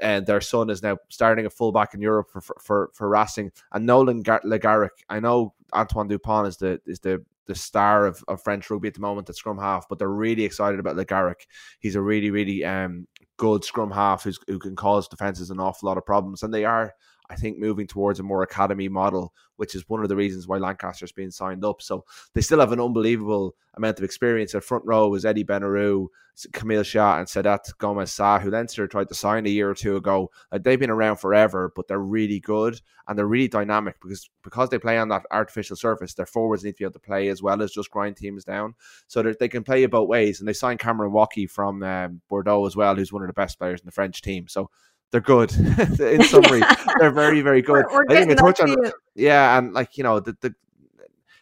and 0.00 0.26
their 0.26 0.40
son 0.40 0.70
is 0.70 0.82
now 0.82 0.96
starting 1.08 1.46
a 1.46 1.50
fullback 1.50 1.94
in 1.94 2.00
Europe 2.00 2.28
for 2.30 2.40
for 2.40 2.90
for 2.92 3.08
Racing. 3.08 3.52
And 3.72 3.86
Nolan 3.86 4.22
Garrec. 4.22 4.90
I 5.08 5.20
know 5.20 5.54
Antoine 5.72 6.08
Dupont 6.08 6.48
is 6.48 6.56
the 6.56 6.80
is 6.86 7.00
the 7.00 7.24
the 7.46 7.54
star 7.54 8.06
of, 8.06 8.22
of 8.28 8.42
French 8.42 8.70
rugby 8.70 8.88
at 8.88 8.94
the 8.94 9.00
moment 9.00 9.28
at 9.28 9.34
scrum 9.34 9.58
half, 9.58 9.88
but 9.88 9.98
they're 9.98 10.08
really 10.08 10.44
excited 10.44 10.78
about 10.78 10.94
Le 10.94 11.04
Garrec. 11.04 11.46
He's 11.80 11.96
a 11.96 12.00
really, 12.00 12.30
really 12.30 12.64
um, 12.64 13.08
good 13.38 13.64
scrum 13.64 13.90
half 13.90 14.22
who 14.22 14.58
can 14.60 14.76
cause 14.76 15.08
defenses 15.08 15.50
an 15.50 15.58
awful 15.58 15.88
lot 15.88 15.98
of 15.98 16.06
problems, 16.06 16.42
and 16.42 16.54
they 16.54 16.64
are 16.64 16.94
I 17.30 17.36
think 17.36 17.58
moving 17.58 17.86
towards 17.86 18.18
a 18.18 18.24
more 18.24 18.42
academy 18.42 18.88
model, 18.88 19.32
which 19.56 19.76
is 19.76 19.88
one 19.88 20.02
of 20.02 20.08
the 20.08 20.16
reasons 20.16 20.48
why 20.48 20.58
Lancaster's 20.58 21.12
been 21.12 21.30
signed 21.30 21.64
up. 21.64 21.80
So 21.80 22.04
they 22.34 22.40
still 22.40 22.58
have 22.58 22.72
an 22.72 22.80
unbelievable 22.80 23.54
amount 23.74 23.98
of 23.98 24.04
experience. 24.04 24.52
Their 24.52 24.60
front 24.60 24.84
row 24.84 25.08
was 25.08 25.24
Eddy 25.24 25.44
Ben 25.44 25.62
Arous, 25.62 26.08
Camille 26.52 26.82
Chat, 26.82 27.18
and 27.20 27.28
Cedate 27.28 27.72
Gomes 27.78 28.10
Sa, 28.10 28.40
who 28.40 28.50
Leinster 28.50 28.88
tried 28.88 29.08
to 29.08 29.14
sign 29.14 29.46
a 29.46 29.50
year 29.50 29.70
or 29.70 29.74
two 29.74 29.96
ago. 29.96 30.30
They've 30.50 30.80
been 30.80 30.90
around 30.90 31.16
forever, 31.18 31.72
but 31.76 31.86
they're 31.86 32.00
really 32.00 32.40
good 32.40 32.80
and 33.06 33.16
they're 33.16 33.26
really 33.26 33.48
dynamic 33.48 34.00
because 34.00 34.28
because 34.42 34.70
they 34.70 34.78
play 34.78 34.98
on 34.98 35.08
that 35.08 35.26
artificial 35.30 35.76
surface. 35.76 36.14
Their 36.14 36.26
forwards 36.26 36.64
need 36.64 36.72
to 36.72 36.78
be 36.78 36.84
able 36.84 36.94
to 36.94 36.98
play 36.98 37.28
as 37.28 37.42
well 37.42 37.62
as 37.62 37.70
just 37.70 37.90
grind 37.90 38.16
teams 38.16 38.44
down, 38.44 38.74
so 39.06 39.22
they 39.22 39.48
can 39.48 39.62
play 39.62 39.86
both 39.86 40.08
ways. 40.08 40.40
And 40.40 40.48
they 40.48 40.52
signed 40.52 40.80
Cameron 40.80 41.12
Woki 41.12 41.48
from 41.48 41.82
um, 41.82 42.22
Bordeaux 42.28 42.66
as 42.66 42.76
well, 42.76 42.96
who's 42.96 43.12
one 43.12 43.22
of 43.22 43.28
the 43.28 43.34
best 43.34 43.58
players 43.58 43.80
in 43.80 43.86
the 43.86 43.92
French 43.92 44.20
team. 44.22 44.48
So 44.48 44.70
they're 45.10 45.20
good. 45.20 45.52
in 46.00 46.22
summary, 46.24 46.62
they're 46.98 47.10
very, 47.10 47.40
very 47.40 47.62
good. 47.62 47.84
We're, 47.90 48.04
we're 48.06 48.16
I 48.16 48.24
think 48.24 48.38
touch 48.38 48.60
on, 48.60 48.76
yeah, 49.14 49.58
and 49.58 49.72
like 49.72 49.96
you 49.96 50.04
know, 50.04 50.20
the, 50.20 50.36
the 50.40 50.54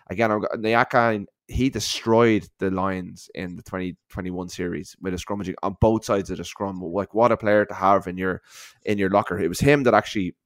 again, 0.09 0.31
Nyakane 0.31 1.27
he 1.49 1.71
destroyed 1.71 2.47
the 2.59 2.71
Lions 2.71 3.31
in 3.35 3.57
the 3.57 3.63
2021 3.63 4.51
series 4.51 4.95
with 5.01 5.15
a 5.15 5.17
scrummaging 5.17 5.55
on 5.63 5.77
both 5.81 6.05
sides 6.05 6.31
of 6.31 6.37
the 6.37 6.45
scrum. 6.45 6.81
Like 6.81 7.15
what 7.15 7.33
a 7.33 7.39
player 7.39 7.65
to 7.65 7.75
have 7.75 8.07
in 8.07 8.19
your 8.19 8.43
in 8.85 8.99
your 8.99 9.09
locker. 9.09 9.41
It 9.41 9.49
was 9.49 9.61
him 9.61 9.83
that 9.85 9.95
actually 9.95 10.37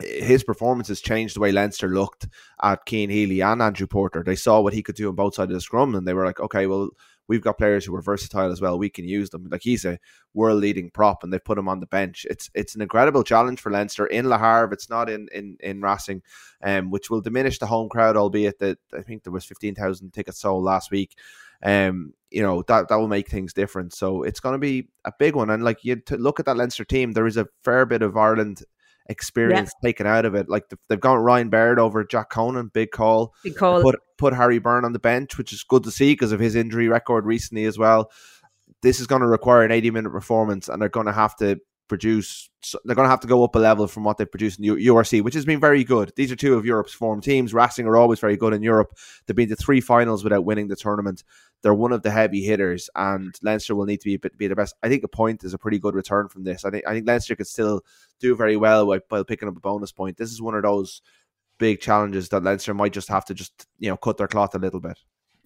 his 0.00 0.44
performances 0.44 1.00
changed 1.00 1.34
the 1.34 1.40
way 1.40 1.50
Leinster 1.50 1.88
looked 1.88 2.28
at 2.62 2.88
Cian 2.88 3.10
Healy 3.10 3.40
and 3.40 3.60
Andrew 3.60 3.88
Porter. 3.88 4.22
They 4.22 4.36
saw 4.36 4.60
what 4.60 4.72
he 4.72 4.82
could 4.82 4.94
do 4.94 5.08
on 5.08 5.16
both 5.16 5.34
sides 5.34 5.50
of 5.50 5.56
the 5.56 5.60
scrum, 5.60 5.96
and 5.96 6.06
they 6.06 6.14
were 6.14 6.24
like, 6.24 6.38
okay, 6.38 6.68
well, 6.68 6.90
we've 7.28 7.42
got 7.42 7.58
players 7.58 7.84
who 7.84 7.94
are 7.94 8.02
versatile 8.02 8.50
as 8.50 8.60
well. 8.60 8.78
We 8.78 8.88
can 8.88 9.06
use 9.06 9.30
them. 9.30 9.46
Like 9.50 9.62
he's 9.62 9.84
a 9.84 9.98
world 10.34 10.60
leading 10.60 10.90
prop, 10.90 11.22
and 11.22 11.32
they've 11.32 11.44
put 11.44 11.58
him 11.58 11.68
on 11.68 11.80
the 11.80 11.86
bench. 11.86 12.26
It's 12.28 12.50
it's 12.54 12.74
an 12.74 12.80
incredible 12.80 13.22
challenge 13.22 13.60
for 13.60 13.70
Leinster 13.70 14.06
in 14.06 14.28
Le 14.28 14.38
Havre. 14.38 14.72
It's 14.72 14.90
not 14.90 15.08
in 15.08 15.28
in 15.32 15.56
in 15.60 15.80
Racing, 15.80 16.22
um, 16.64 16.90
which 16.90 17.10
will 17.10 17.20
diminish 17.20 17.58
the 17.58 17.66
home 17.66 17.88
crowd. 17.88 18.16
Albeit 18.16 18.58
that 18.58 18.78
I 18.92 19.02
think 19.02 19.22
there 19.22 19.32
was 19.32 19.44
fifteen 19.44 19.74
thousand 19.74 20.12
tickets 20.12 20.40
sold 20.40 20.64
last 20.64 20.90
week. 20.90 21.16
Um, 21.62 22.14
you 22.30 22.42
know 22.42 22.62
that 22.62 22.88
that 22.88 22.96
will 22.96 23.08
make 23.08 23.28
things 23.28 23.52
different. 23.52 23.94
So 23.94 24.22
it's 24.22 24.40
going 24.40 24.54
to 24.54 24.58
be 24.58 24.88
a 25.04 25.12
big 25.18 25.36
one. 25.36 25.50
And 25.50 25.62
like 25.62 25.84
you 25.84 26.00
look 26.10 26.40
at 26.40 26.46
that 26.46 26.56
Leinster 26.56 26.84
team, 26.84 27.12
there 27.12 27.26
is 27.26 27.36
a 27.36 27.48
fair 27.62 27.86
bit 27.86 28.02
of 28.02 28.16
Ireland 28.16 28.62
experience 29.08 29.72
yeah. 29.82 29.88
taken 29.88 30.06
out 30.06 30.24
of 30.24 30.34
it. 30.34 30.48
Like 30.48 30.64
they've 30.88 31.00
gone 31.00 31.18
Ryan 31.18 31.48
Baird 31.48 31.78
over 31.78 32.04
Jack 32.04 32.30
Conan, 32.30 32.70
big 32.72 32.90
call. 32.90 33.34
Big 33.42 33.56
call. 33.56 33.82
Put 33.82 33.96
put 34.16 34.34
Harry 34.34 34.58
Byrne 34.58 34.84
on 34.84 34.92
the 34.92 34.98
bench, 34.98 35.38
which 35.38 35.52
is 35.52 35.62
good 35.62 35.84
to 35.84 35.90
see 35.90 36.12
because 36.12 36.32
of 36.32 36.40
his 36.40 36.54
injury 36.54 36.88
record 36.88 37.24
recently 37.24 37.64
as 37.64 37.78
well. 37.78 38.10
This 38.82 39.00
is 39.00 39.06
going 39.06 39.22
to 39.22 39.28
require 39.28 39.62
an 39.62 39.72
80 39.72 39.90
minute 39.90 40.10
performance, 40.10 40.68
and 40.68 40.80
they're 40.80 40.88
going 40.88 41.06
to 41.06 41.12
have 41.12 41.36
to 41.36 41.58
produce. 41.88 42.50
They're 42.84 42.94
going 42.94 43.06
to 43.06 43.10
have 43.10 43.20
to 43.20 43.28
go 43.28 43.44
up 43.44 43.54
a 43.56 43.58
level 43.58 43.86
from 43.86 44.04
what 44.04 44.18
they 44.18 44.24
produced 44.24 44.58
in 44.58 44.64
the 44.64 44.86
URC, 44.86 45.22
which 45.22 45.34
has 45.34 45.44
been 45.44 45.60
very 45.60 45.84
good. 45.84 46.12
These 46.16 46.30
are 46.30 46.36
two 46.36 46.54
of 46.54 46.66
Europe's 46.66 46.92
form 46.92 47.20
teams. 47.20 47.54
Racing 47.54 47.86
are 47.86 47.96
always 47.96 48.20
very 48.20 48.36
good 48.36 48.52
in 48.52 48.62
Europe. 48.62 48.96
They've 49.26 49.36
been 49.36 49.48
to 49.48 49.56
three 49.56 49.80
finals 49.80 50.22
without 50.22 50.44
winning 50.44 50.68
the 50.68 50.76
tournament. 50.76 51.24
They're 51.62 51.74
one 51.74 51.92
of 51.92 52.02
the 52.02 52.10
heavy 52.10 52.42
hitters, 52.42 52.88
and 52.94 53.34
Leinster 53.42 53.74
will 53.74 53.84
need 53.84 54.00
to 54.02 54.04
be 54.04 54.28
be 54.36 54.46
the 54.46 54.56
best. 54.56 54.74
I 54.82 54.88
think 54.88 55.02
a 55.02 55.08
point 55.08 55.42
is 55.44 55.54
a 55.54 55.58
pretty 55.58 55.78
good 55.78 55.94
return 55.94 56.28
from 56.28 56.44
this. 56.44 56.64
I 56.64 56.70
think 56.70 56.86
I 56.86 56.92
think 56.92 57.06
Leinster 57.06 57.34
could 57.34 57.48
still 57.48 57.82
do 58.20 58.36
very 58.36 58.56
well 58.56 58.86
by, 58.86 59.00
by 59.08 59.22
picking 59.22 59.48
up 59.48 59.56
a 59.56 59.60
bonus 59.60 59.92
point. 59.92 60.16
This 60.16 60.30
is 60.30 60.40
one 60.40 60.54
of 60.54 60.62
those 60.62 61.02
big 61.58 61.80
challenges 61.80 62.28
that 62.28 62.44
Leinster 62.44 62.74
might 62.74 62.92
just 62.92 63.08
have 63.08 63.24
to 63.26 63.34
just 63.34 63.66
you 63.78 63.90
know 63.90 63.96
cut 63.96 64.16
their 64.16 64.28
cloth 64.28 64.54
a 64.54 64.58
little 64.58 64.80
bit. 64.80 64.98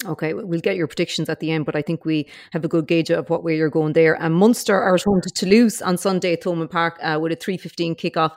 Okay, 0.04 0.34
we'll 0.34 0.60
get 0.60 0.76
your 0.76 0.88
predictions 0.88 1.28
at 1.28 1.38
the 1.38 1.52
end, 1.52 1.64
but 1.64 1.76
I 1.76 1.82
think 1.82 2.04
we 2.04 2.28
have 2.52 2.64
a 2.64 2.68
good 2.68 2.88
gauge 2.88 3.10
of 3.10 3.30
what 3.30 3.44
way 3.44 3.56
you're 3.56 3.70
going 3.70 3.92
there. 3.92 4.20
And 4.20 4.34
Munster 4.34 4.74
are 4.74 4.96
at 4.96 5.02
home 5.02 5.20
to 5.22 5.30
Toulouse 5.30 5.80
on 5.80 5.96
Sunday 5.96 6.32
at 6.32 6.42
Thomond 6.42 6.70
Park 6.70 6.98
uh, 7.02 7.18
with 7.22 7.30
a 7.30 7.36
3.15 7.36 7.96
kickoff. 7.96 8.32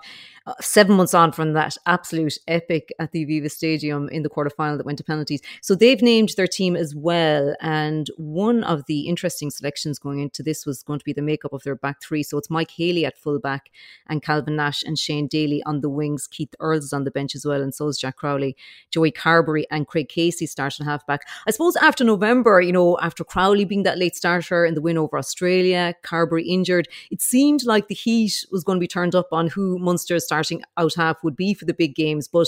Seven 0.59 0.95
months 0.95 1.13
on 1.13 1.31
from 1.31 1.53
that 1.53 1.75
absolute 1.87 2.37
epic 2.47 2.93
at 2.99 3.11
the 3.13 3.25
Aviva 3.25 3.49
Stadium 3.49 4.09
in 4.09 4.21
the 4.21 4.29
quarterfinal 4.29 4.77
that 4.77 4.85
went 4.85 4.99
to 4.99 5.03
penalties. 5.03 5.41
So 5.61 5.73
they've 5.73 6.01
named 6.01 6.33
their 6.37 6.45
team 6.45 6.75
as 6.75 6.93
well. 6.93 7.55
And 7.61 8.11
one 8.17 8.63
of 8.63 8.85
the 8.85 9.07
interesting 9.07 9.49
selections 9.49 9.97
going 9.97 10.19
into 10.19 10.43
this 10.43 10.65
was 10.65 10.83
going 10.83 10.99
to 10.99 11.05
be 11.05 11.13
the 11.13 11.21
makeup 11.23 11.53
of 11.53 11.63
their 11.63 11.75
back 11.75 12.01
three. 12.01 12.21
So 12.21 12.37
it's 12.37 12.49
Mike 12.49 12.71
Haley 12.71 13.05
at 13.05 13.17
fullback 13.17 13.71
and 14.07 14.21
Calvin 14.21 14.55
Nash 14.55 14.83
and 14.83 14.99
Shane 14.99 15.27
Daly 15.27 15.63
on 15.65 15.81
the 15.81 15.89
wings. 15.89 16.27
Keith 16.27 16.53
Earls 16.59 16.83
is 16.83 16.93
on 16.93 17.05
the 17.05 17.11
bench 17.11 17.33
as 17.33 17.45
well. 17.45 17.61
And 17.61 17.73
so 17.73 17.87
is 17.87 17.97
Jack 17.97 18.17
Crowley, 18.17 18.55
Joey 18.91 19.11
Carbery 19.11 19.63
and 19.71 19.87
Craig 19.87 20.09
Casey 20.09 20.45
start 20.45 20.65
starting 20.73 20.85
halfback. 20.89 21.21
I 21.47 21.51
suppose 21.51 21.75
after 21.77 22.03
November, 22.03 22.61
you 22.61 22.71
know, 22.71 22.97
after 22.99 23.23
Crowley 23.23 23.65
being 23.65 23.83
that 23.83 23.97
late 23.97 24.15
starter 24.15 24.65
in 24.65 24.73
the 24.73 24.81
win 24.81 24.97
over 24.97 25.17
Australia, 25.17 25.93
Carberry 26.03 26.47
injured, 26.47 26.87
it 27.11 27.21
seemed 27.21 27.65
like 27.65 27.87
the 27.87 27.95
heat 27.95 28.45
was 28.51 28.63
going 28.63 28.77
to 28.77 28.81
be 28.81 28.87
turned 28.87 29.15
up 29.15 29.27
on 29.31 29.47
who 29.47 29.77
Munster's 29.79 30.25
starting 30.35 30.63
out 30.77 30.93
half 30.95 31.23
would 31.23 31.35
be 31.35 31.53
for 31.53 31.65
the 31.65 31.73
big 31.73 31.95
games. 31.95 32.27
But 32.27 32.47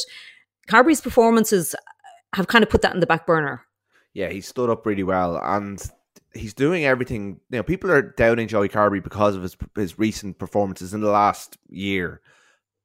Carbery's 0.68 1.02
performances 1.02 1.76
have 2.34 2.48
kind 2.48 2.64
of 2.64 2.70
put 2.70 2.82
that 2.82 2.94
in 2.94 3.00
the 3.00 3.08
back 3.08 3.26
burner. 3.26 3.64
Yeah, 4.14 4.30
he 4.30 4.42
stood 4.42 4.70
up 4.70 4.86
really 4.86 5.04
well, 5.04 5.40
and 5.42 5.82
he's 6.34 6.54
doing 6.54 6.86
everything. 6.86 7.40
You 7.50 7.60
know, 7.60 7.64
people 7.64 7.92
are 7.92 8.02
doubting 8.02 8.48
Joey 8.48 8.70
Carbery 8.70 9.04
because 9.04 9.36
of 9.36 9.44
his 9.44 9.58
his 9.76 10.00
recent 10.00 10.40
performances 10.40 10.94
in 10.94 11.02
the 11.02 11.10
last 11.10 11.58
year. 11.70 12.22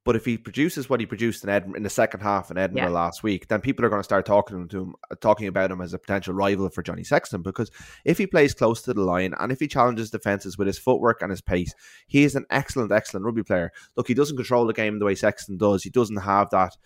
But 0.04 0.16
if 0.16 0.24
he 0.24 0.36
produces 0.36 0.90
what 0.90 0.98
he 0.98 1.06
produced 1.06 1.44
in 1.44 1.50
Edinburgh 1.50 1.76
in 1.76 1.82
the 1.84 1.90
second 1.90 2.20
half 2.20 2.50
in 2.50 2.58
Edinburgh 2.58 2.88
Yeah. 2.88 2.94
last 2.94 3.22
week, 3.22 3.46
then 3.46 3.60
people 3.60 3.84
are 3.84 3.88
going 3.88 4.00
to 4.00 4.04
start 4.04 4.26
talking 4.26 4.66
to 4.66 4.82
him, 4.82 4.94
uh, 5.10 5.14
talking 5.20 5.46
about 5.46 5.70
him 5.70 5.80
as 5.80 5.94
a 5.94 5.98
potential 5.98 6.34
rival 6.34 6.68
for 6.70 6.82
Johnny 6.82 7.04
Sexton. 7.04 7.40
Because 7.42 7.70
if 8.04 8.18
he 8.18 8.26
plays 8.26 8.52
close 8.52 8.82
to 8.82 8.92
the 8.94 9.00
line 9.02 9.32
and 9.38 9.52
if 9.52 9.60
he 9.60 9.68
challenges 9.68 10.10
defenses 10.10 10.58
with 10.58 10.66
his 10.66 10.78
footwork 10.78 11.22
and 11.22 11.30
his 11.30 11.40
pace, 11.40 11.72
he 12.08 12.24
is 12.24 12.34
an 12.34 12.46
excellent, 12.50 12.90
excellent 12.90 13.24
rugby 13.24 13.44
player. 13.44 13.70
Look, 13.96 14.08
he 14.08 14.14
doesn't 14.14 14.36
control 14.36 14.66
the 14.66 14.72
game 14.72 14.98
the 14.98 15.04
way 15.04 15.14
Sexton 15.14 15.56
does. 15.56 15.84
He 15.84 15.90
doesn't 15.90 16.16
have 16.16 16.50
that 16.50 16.76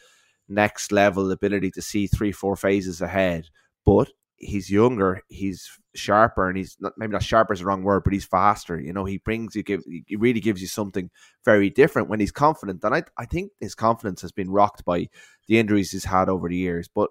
next 0.49 0.93
level 0.93 1.31
ability 1.31 1.71
to 1.73 1.83
see 1.83 2.07
three, 2.07 2.33
four 2.33 2.55
phases 2.55 3.01
ahead. 3.01 3.49
But 3.87 4.11
he's 4.37 4.71
younger, 4.71 5.23
he's 5.29 5.71
sharper, 5.95 6.49
and 6.49 6.57
he's 6.57 6.77
not 6.81 6.93
maybe 6.97 7.13
not 7.13 7.23
sharper 7.23 7.53
is 7.53 7.61
the 7.61 7.67
wrong 7.67 7.83
word, 7.83 8.05
but 8.05 8.13
he's 8.13 8.25
faster. 8.25 8.79
You 8.79 8.93
know, 8.93 9.05
he 9.05 9.19
brings 9.19 9.55
you 9.55 9.63
give 9.63 9.83
he 9.87 10.17
really 10.17 10.41
gives 10.41 10.61
you 10.61 10.69
something 10.69 11.11
very 11.45 11.71
different 11.71 12.09
when 12.09 12.21
he's 12.21 12.33
confident. 12.33 12.83
And 12.85 12.95
I 12.95 13.05
I 13.17 13.27
think 13.27 13.53
his 13.61 13.75
confidence 13.75 14.23
has 14.23 14.33
been 14.33 14.51
rocked 14.51 14.85
by 14.85 15.09
the 15.49 15.59
injuries 15.59 15.93
he's 15.93 16.05
had 16.05 16.29
over 16.29 16.49
the 16.49 16.57
years. 16.57 16.89
But 16.89 17.11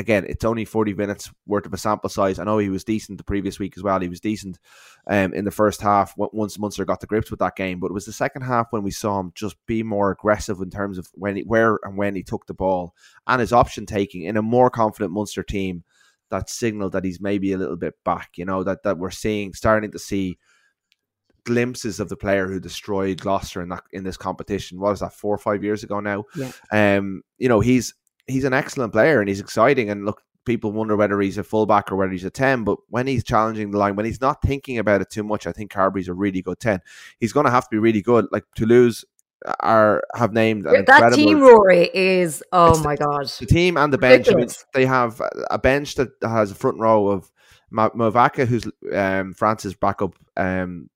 again, 0.00 0.24
it's 0.26 0.44
only 0.44 0.64
40 0.64 0.94
minutes 0.94 1.30
worth 1.46 1.66
of 1.66 1.74
a 1.74 1.78
sample 1.78 2.08
size. 2.08 2.38
I 2.38 2.44
know 2.44 2.58
he 2.58 2.70
was 2.70 2.84
decent 2.84 3.18
the 3.18 3.24
previous 3.24 3.58
week 3.58 3.74
as 3.76 3.82
well. 3.82 4.00
He 4.00 4.08
was 4.08 4.20
decent 4.20 4.58
um, 5.06 5.34
in 5.34 5.44
the 5.44 5.50
first 5.50 5.82
half 5.82 6.14
once 6.16 6.58
Munster 6.58 6.86
got 6.86 7.00
the 7.00 7.06
grips 7.06 7.30
with 7.30 7.40
that 7.40 7.54
game. 7.54 7.78
But 7.78 7.88
it 7.88 7.94
was 7.94 8.06
the 8.06 8.12
second 8.12 8.42
half 8.42 8.68
when 8.70 8.82
we 8.82 8.90
saw 8.90 9.20
him 9.20 9.32
just 9.34 9.56
be 9.66 9.82
more 9.82 10.10
aggressive 10.10 10.60
in 10.60 10.70
terms 10.70 10.98
of 10.98 11.08
when 11.14 11.36
he, 11.36 11.42
where 11.42 11.78
and 11.82 11.98
when 11.98 12.14
he 12.14 12.22
took 12.22 12.46
the 12.46 12.54
ball 12.54 12.94
and 13.26 13.40
his 13.40 13.52
option 13.52 13.86
taking 13.86 14.22
in 14.22 14.36
a 14.36 14.42
more 14.42 14.70
confident 14.70 15.12
Munster 15.12 15.42
team 15.42 15.84
that 16.30 16.50
signal 16.50 16.90
that 16.90 17.04
he's 17.04 17.20
maybe 17.20 17.52
a 17.52 17.58
little 17.58 17.76
bit 17.76 17.94
back, 18.04 18.30
you 18.36 18.44
know, 18.44 18.62
that, 18.64 18.82
that 18.84 18.98
we're 18.98 19.10
seeing, 19.10 19.52
starting 19.52 19.90
to 19.92 19.98
see 19.98 20.38
glimpses 21.44 22.00
of 22.00 22.08
the 22.08 22.16
player 22.16 22.46
who 22.48 22.60
destroyed 22.60 23.20
Gloucester 23.20 23.62
in 23.62 23.68
that 23.70 23.84
in 23.92 24.04
this 24.04 24.16
competition. 24.16 24.78
What 24.78 24.90
was 24.90 25.00
that, 25.00 25.12
four 25.12 25.34
or 25.34 25.38
five 25.38 25.64
years 25.64 25.82
ago 25.82 26.00
now? 26.00 26.24
Yeah. 26.36 26.52
Um, 26.70 27.22
you 27.38 27.48
know, 27.48 27.60
he's 27.60 27.94
he's 28.26 28.44
an 28.44 28.52
excellent 28.52 28.92
player 28.92 29.20
and 29.20 29.28
he's 29.28 29.40
exciting. 29.40 29.90
And 29.90 30.04
look, 30.04 30.22
people 30.44 30.72
wonder 30.72 30.96
whether 30.96 31.20
he's 31.20 31.38
a 31.38 31.44
fullback 31.44 31.90
or 31.90 31.96
whether 31.96 32.12
he's 32.12 32.24
a 32.24 32.30
10, 32.30 32.64
but 32.64 32.78
when 32.88 33.06
he's 33.06 33.24
challenging 33.24 33.70
the 33.70 33.78
line, 33.78 33.96
when 33.96 34.06
he's 34.06 34.20
not 34.20 34.42
thinking 34.42 34.78
about 34.78 35.00
it 35.00 35.10
too 35.10 35.22
much, 35.22 35.46
I 35.46 35.52
think 35.52 35.70
Carbery's 35.70 36.08
a 36.08 36.14
really 36.14 36.42
good 36.42 36.60
10. 36.60 36.80
He's 37.18 37.32
going 37.32 37.46
to 37.46 37.52
have 37.52 37.64
to 37.64 37.70
be 37.70 37.78
really 37.78 38.02
good. 38.02 38.26
Like 38.30 38.44
Toulouse 38.54 39.04
are 39.60 40.02
have 40.14 40.32
named 40.32 40.66
an 40.66 40.84
that 40.86 41.12
team, 41.14 41.40
Rory, 41.40 41.90
is 41.94 42.42
oh 42.52 42.82
my 42.82 42.96
god. 42.96 43.26
the 43.26 43.46
team 43.46 43.76
and 43.76 43.92
the 43.92 43.98
bench. 43.98 44.28
I 44.30 44.34
mean, 44.34 44.48
they 44.74 44.86
have 44.86 45.20
a 45.50 45.58
bench 45.58 45.94
that 45.96 46.10
has 46.22 46.50
a 46.50 46.54
front 46.54 46.78
row 46.78 47.08
of 47.08 47.30
Mauvaka, 47.72 48.46
who's 48.46 48.64
um, 48.92 49.32
France's 49.34 49.74
backup 49.74 50.14
um, 50.36 50.90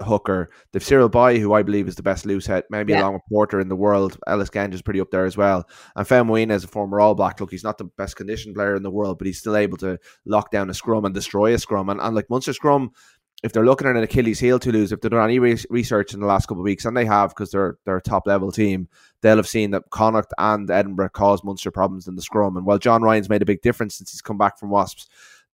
hooker. 0.00 0.50
They've 0.72 0.82
Cyril 0.82 1.08
Baille, 1.08 1.38
who 1.40 1.52
I 1.52 1.62
believe 1.62 1.88
is 1.88 1.96
the 1.96 2.02
best 2.02 2.26
loose 2.26 2.46
head, 2.46 2.64
maybe 2.70 2.92
Yeah. 2.92 3.02
along 3.02 3.14
with 3.14 3.22
Porter 3.28 3.60
in 3.60 3.68
the 3.68 3.76
world. 3.76 4.18
Ellis 4.26 4.50
Genge 4.50 4.74
is 4.74 4.82
pretty 4.82 5.00
up 5.00 5.10
there 5.10 5.24
as 5.24 5.36
well. 5.36 5.68
And 5.96 6.06
Faumuina 6.06 6.52
is 6.52 6.64
a 6.64 6.68
former 6.68 7.00
All 7.00 7.14
Black. 7.14 7.40
Look, 7.40 7.50
he's 7.50 7.64
not 7.64 7.78
the 7.78 7.84
best 7.84 8.16
conditioned 8.16 8.54
player 8.54 8.74
in 8.74 8.82
the 8.82 8.90
world, 8.90 9.18
but 9.18 9.26
he's 9.26 9.38
still 9.38 9.56
able 9.56 9.76
to 9.78 9.98
lock 10.24 10.50
down 10.50 10.70
a 10.70 10.74
scrum 10.74 11.04
and 11.04 11.14
destroy 11.14 11.54
a 11.54 11.58
scrum. 11.58 11.88
And, 11.88 12.00
and 12.00 12.14
like 12.14 12.30
Munster 12.30 12.52
scrum, 12.52 12.92
if 13.42 13.52
they're 13.52 13.64
looking 13.64 13.88
at 13.88 13.96
an 13.96 14.02
Achilles 14.02 14.38
heel 14.38 14.58
to 14.60 14.70
lose, 14.70 14.92
if 14.92 15.00
they've 15.00 15.10
done 15.10 15.24
any 15.24 15.38
re- 15.38 15.64
research 15.68 16.14
in 16.14 16.20
the 16.20 16.26
last 16.26 16.46
couple 16.46 16.60
of 16.60 16.64
weeks, 16.64 16.84
and 16.84 16.96
they 16.96 17.04
have 17.04 17.30
because 17.30 17.50
they're 17.50 17.76
they're 17.84 17.96
a 17.96 18.02
top 18.02 18.26
level 18.26 18.52
team, 18.52 18.88
they'll 19.20 19.36
have 19.36 19.48
seen 19.48 19.72
that 19.72 19.90
Connacht 19.90 20.32
and 20.38 20.70
Edinburgh 20.70 21.10
caused 21.10 21.44
Munster 21.44 21.70
problems 21.70 22.06
in 22.06 22.14
the 22.14 22.22
scrum. 22.22 22.56
And 22.56 22.64
while 22.64 22.78
John 22.78 23.02
Ryan's 23.02 23.28
made 23.28 23.42
a 23.42 23.46
big 23.46 23.62
difference 23.62 23.96
since 23.96 24.12
he's 24.12 24.22
come 24.22 24.38
back 24.38 24.58
from 24.58 24.70
Wasps, 24.70 25.08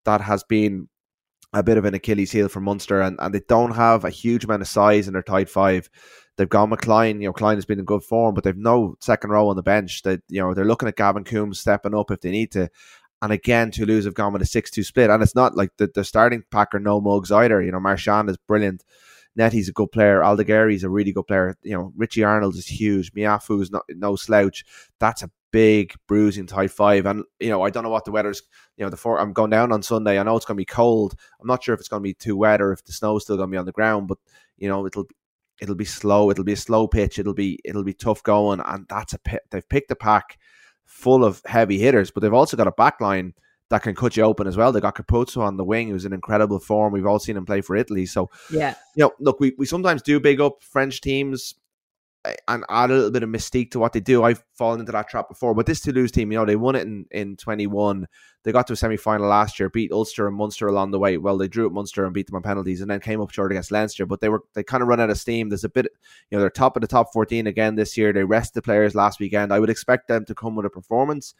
that 0.03 0.21
has 0.21 0.43
been 0.43 0.89
a 1.53 1.63
bit 1.63 1.77
of 1.77 1.85
an 1.85 1.93
Achilles 1.93 2.31
heel 2.31 2.49
for 2.49 2.59
Munster, 2.59 3.01
and, 3.01 3.17
and 3.19 3.33
they 3.33 3.41
don't 3.47 3.75
have 3.75 4.03
a 4.03 4.09
huge 4.09 4.43
amount 4.43 4.61
of 4.61 4.67
size 4.67 5.07
in 5.07 5.13
their 5.13 5.23
tight 5.23 5.49
five. 5.49 5.89
They've 6.35 6.49
gone 6.49 6.69
with 6.69 6.81
Kleyn. 6.81 7.21
You 7.21 7.29
know, 7.29 7.33
Kleyn 7.33 7.55
has 7.55 7.65
been 7.65 7.79
in 7.79 7.85
good 7.85 8.03
form, 8.03 8.35
but 8.35 8.43
they've 8.43 8.55
no 8.55 8.95
second 8.99 9.31
row 9.31 9.47
on 9.47 9.55
the 9.55 9.63
bench. 9.63 10.03
They, 10.03 10.19
you 10.27 10.41
know, 10.41 10.53
they're 10.53 10.65
looking 10.65 10.87
at 10.87 10.97
Gavin 10.97 11.23
Coombs 11.23 11.59
stepping 11.59 11.95
up 11.95 12.11
if 12.11 12.21
they 12.21 12.31
need 12.31 12.51
to. 12.51 12.69
And 13.21 13.31
again, 13.31 13.71
Toulouse 13.71 14.05
have 14.05 14.13
gone 14.13 14.33
with 14.33 14.41
a 14.41 14.45
six-two 14.45 14.83
split, 14.83 15.09
and 15.09 15.23
it's 15.23 15.35
not 15.35 15.55
like 15.55 15.71
the, 15.77 15.89
the 15.93 16.03
starting 16.03 16.43
pack 16.51 16.75
are 16.75 16.79
no 16.79 17.01
mugs 17.01 17.31
either. 17.31 17.61
You 17.61 17.71
know, 17.71 17.79
Marchand 17.79 18.29
is 18.29 18.37
brilliant. 18.47 18.83
Neti's 19.35 19.69
a 19.69 19.73
good 19.73 19.91
player. 19.91 20.21
Aldegheri's 20.21 20.83
a 20.83 20.89
really 20.89 21.11
good 21.11 21.27
player. 21.27 21.55
You 21.61 21.73
know, 21.73 21.93
Richie 21.95 22.23
Arnold 22.23 22.55
is 22.55 22.67
huge. 22.67 23.13
Meafou 23.13 23.61
is 23.61 23.71
not 23.71 23.83
no 23.89 24.15
slouch. 24.15 24.65
That's 24.99 25.23
a 25.23 25.31
big 25.51 25.93
bruising 26.07 26.47
tight 26.47 26.71
five. 26.71 27.05
And 27.05 27.23
you 27.39 27.49
know, 27.49 27.61
I 27.61 27.69
don't 27.69 27.83
know 27.83 27.89
what 27.89 28.05
the 28.05 28.11
weather's. 28.11 28.41
You 28.77 28.85
know, 28.85 28.89
the 28.89 28.97
four. 28.97 29.19
I'm 29.19 29.33
going 29.33 29.51
down 29.51 29.71
on 29.71 29.83
Sunday. 29.83 30.19
I 30.19 30.23
know 30.23 30.35
it's 30.35 30.45
going 30.45 30.55
to 30.55 30.61
be 30.61 30.65
cold. 30.65 31.15
I'm 31.39 31.47
not 31.47 31.63
sure 31.63 31.73
if 31.73 31.79
it's 31.79 31.89
going 31.89 32.01
to 32.01 32.07
be 32.07 32.13
too 32.13 32.35
wet 32.35 32.61
or 32.61 32.71
if 32.71 32.83
the 32.83 32.91
snow's 32.91 33.23
still 33.23 33.37
going 33.37 33.49
to 33.49 33.51
be 33.51 33.57
on 33.57 33.65
the 33.65 33.71
ground. 33.71 34.07
But 34.07 34.17
you 34.57 34.67
know, 34.67 34.85
it'll 34.85 35.05
it'll 35.61 35.75
be 35.75 35.85
slow. 35.85 36.31
It'll 36.31 36.43
be 36.43 36.53
a 36.53 36.57
slow 36.57 36.87
pitch. 36.87 37.19
It'll 37.19 37.33
be 37.33 37.59
it'll 37.63 37.83
be 37.83 37.93
tough 37.93 38.23
going. 38.23 38.59
And 38.65 38.87
that's 38.89 39.13
a. 39.13 39.19
They've 39.51 39.69
picked 39.69 39.91
a 39.91 39.95
pack 39.95 40.37
full 40.87 41.23
of 41.23 41.41
heavy 41.45 41.77
hitters, 41.77 42.09
but 42.09 42.21
they've 42.21 42.33
also 42.33 42.57
got 42.57 42.65
a 42.67 42.71
back 42.71 42.99
line 42.99 43.33
that 43.69 43.83
can 43.83 43.93
cut 43.93 44.15
you 44.17 44.23
open 44.23 44.47
as 44.47 44.55
well. 44.57 44.71
They 44.71 44.79
got 44.79 44.95
Capuozzo 44.95 45.41
on 45.41 45.57
the 45.57 45.63
wing, 45.65 45.89
who's 45.89 46.05
in 46.05 46.13
incredible 46.13 46.57
form. 46.59 46.93
We've 46.93 47.05
all 47.05 47.19
seen 47.19 47.35
him 47.37 47.45
play 47.45 47.61
for 47.61 47.75
Italy. 47.75 48.05
So 48.05 48.29
Yeah. 48.49 48.75
you 48.95 49.03
know, 49.03 49.11
look, 49.19 49.39
we, 49.39 49.53
we 49.57 49.65
sometimes 49.65 50.01
do 50.01 50.19
big 50.19 50.39
up 50.39 50.63
French 50.63 51.01
teams 51.01 51.55
and 52.47 52.63
add 52.69 52.89
a 52.89 52.93
little 52.93 53.11
bit 53.11 53.23
of 53.23 53.29
mystique 53.29 53.71
to 53.71 53.79
what 53.79 53.93
they 53.93 53.99
do. 53.99 54.23
I've 54.23 54.43
fallen 54.53 54.79
into 54.79 54.91
that 54.91 55.09
trap 55.09 55.29
before, 55.29 55.53
but 55.53 55.65
this 55.65 55.81
Toulouse 55.81 56.11
team, 56.11 56.31
you 56.31 56.37
know, 56.37 56.45
they 56.45 56.55
won 56.55 56.75
it 56.75 56.83
in, 56.83 57.05
in 57.11 57.37
21. 57.37 58.07
They 58.43 58.51
got 58.51 58.67
to 58.67 58.73
a 58.73 58.75
semi 58.75 58.97
final 58.97 59.27
last 59.27 59.59
year, 59.59 59.69
beat 59.69 59.91
Ulster 59.91 60.27
and 60.27 60.35
Munster 60.35 60.67
along 60.67 60.91
the 60.91 60.99
way. 60.99 61.17
Well, 61.17 61.37
they 61.37 61.47
drew 61.47 61.65
at 61.65 61.71
Munster 61.71 62.05
and 62.05 62.13
beat 62.13 62.27
them 62.27 62.35
on 62.35 62.41
penalties 62.41 62.81
and 62.81 62.89
then 62.89 62.99
came 62.99 63.21
up 63.21 63.31
short 63.31 63.51
against 63.51 63.71
Leinster, 63.71 64.05
but 64.05 64.21
they 64.21 64.29
were 64.29 64.43
they 64.53 64.63
kind 64.63 64.81
of 64.81 64.87
run 64.87 64.99
out 64.99 65.09
of 65.09 65.17
steam. 65.17 65.49
There's 65.49 65.63
a 65.63 65.69
bit, 65.69 65.87
you 66.29 66.37
know, 66.37 66.41
they're 66.41 66.49
top 66.49 66.77
of 66.77 66.81
the 66.81 66.87
top 66.87 67.13
14 67.13 67.47
again 67.47 67.75
this 67.75 67.97
year. 67.97 68.13
They 68.13 68.23
rested 68.23 68.55
the 68.55 68.61
players 68.61 68.95
last 68.95 69.19
weekend. 69.19 69.53
I 69.53 69.59
would 69.59 69.69
expect 69.69 70.07
them 70.07 70.25
to 70.25 70.35
come 70.35 70.55
with 70.55 70.65
a 70.65 70.69
performance. 70.69 71.33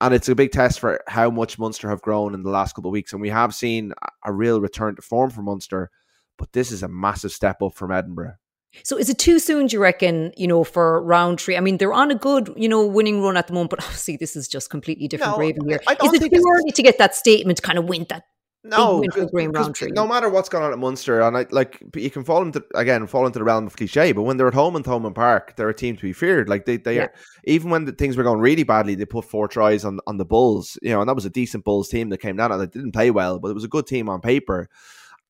And 0.00 0.12
it's 0.12 0.28
a 0.28 0.34
big 0.34 0.50
test 0.50 0.80
for 0.80 1.00
how 1.06 1.30
much 1.30 1.60
Munster 1.60 1.88
have 1.88 2.02
grown 2.02 2.34
in 2.34 2.42
the 2.42 2.50
last 2.50 2.74
couple 2.74 2.90
of 2.90 2.92
weeks. 2.92 3.12
And 3.12 3.22
we 3.22 3.28
have 3.28 3.54
seen 3.54 3.92
a 4.24 4.32
real 4.32 4.60
return 4.60 4.96
to 4.96 5.02
form 5.02 5.30
for 5.30 5.42
Munster, 5.42 5.90
but 6.36 6.52
this 6.52 6.72
is 6.72 6.82
a 6.82 6.88
massive 6.88 7.30
step 7.30 7.62
up 7.62 7.74
from 7.74 7.92
Edinburgh. 7.92 8.34
So 8.84 8.96
is 8.96 9.08
it 9.10 9.18
too 9.18 9.38
soon, 9.38 9.66
do 9.66 9.76
you 9.76 9.82
reckon, 9.82 10.32
you 10.36 10.46
know, 10.46 10.64
for 10.64 11.02
Rowntree? 11.02 11.56
I 11.56 11.60
mean, 11.60 11.76
they're 11.78 11.92
on 11.92 12.10
a 12.10 12.14
good, 12.14 12.52
you 12.56 12.68
know, 12.68 12.86
winning 12.86 13.22
run 13.22 13.36
at 13.36 13.46
the 13.46 13.52
moment, 13.52 13.70
but 13.70 13.80
obviously 13.84 14.16
this 14.16 14.34
is 14.36 14.48
just 14.48 14.70
completely 14.70 15.08
different 15.08 15.32
No, 15.32 15.36
gravy 15.36 15.58
here. 15.66 15.80
I 15.86 15.94
don't 15.94 16.14
Is 16.14 16.22
it 16.22 16.30
too 16.32 16.42
early 16.54 16.72
to 16.72 16.82
get 16.82 16.98
that 16.98 17.14
statement 17.14 17.58
to 17.58 17.62
kind 17.62 17.78
of 17.78 17.84
win 17.86 18.06
that? 18.08 18.24
No, 18.64 19.00
win 19.00 19.10
for 19.10 19.16
because- 19.16 19.30
Graham 19.32 19.50
because 19.50 19.66
Rowntree. 19.66 19.90
no 19.90 20.06
matter 20.06 20.28
what's 20.28 20.48
going 20.48 20.62
on 20.62 20.72
at 20.72 20.78
Munster, 20.78 21.20
and 21.20 21.36
I 21.36 21.46
like 21.50 21.82
you 21.96 22.10
can 22.10 22.22
fall 22.22 22.42
into 22.42 22.64
again 22.76 23.08
fall 23.08 23.26
into 23.26 23.40
the 23.40 23.44
realm 23.44 23.66
of 23.66 23.76
cliche, 23.76 24.12
but 24.12 24.22
when 24.22 24.36
they're 24.36 24.46
at 24.46 24.54
home 24.54 24.76
in 24.76 24.84
Thomond 24.84 25.16
Park, 25.16 25.56
they're 25.56 25.68
a 25.68 25.74
team 25.74 25.96
to 25.96 26.02
be 26.02 26.12
feared. 26.12 26.48
Like 26.48 26.64
they, 26.64 26.76
they 26.76 26.94
Yeah. 26.94 27.02
are 27.06 27.12
even 27.42 27.70
when 27.70 27.86
the 27.86 27.92
things 27.92 28.16
were 28.16 28.22
going 28.22 28.38
really 28.38 28.62
badly, 28.62 28.94
they 28.94 29.04
put 29.04 29.24
four 29.24 29.48
tries 29.48 29.84
on 29.84 29.98
on 30.06 30.16
the 30.18 30.24
Bulls, 30.24 30.78
you 30.80 30.90
know, 30.90 31.00
and 31.00 31.08
that 31.08 31.16
was 31.16 31.24
a 31.24 31.30
decent 31.30 31.64
Bulls 31.64 31.88
team 31.88 32.08
that 32.10 32.18
came 32.18 32.36
down 32.36 32.52
and 32.52 32.60
they 32.60 32.66
didn't 32.66 32.92
play 32.92 33.10
well, 33.10 33.40
but 33.40 33.48
it 33.48 33.54
was 33.54 33.64
a 33.64 33.68
good 33.68 33.86
team 33.88 34.08
on 34.08 34.20
paper. 34.20 34.68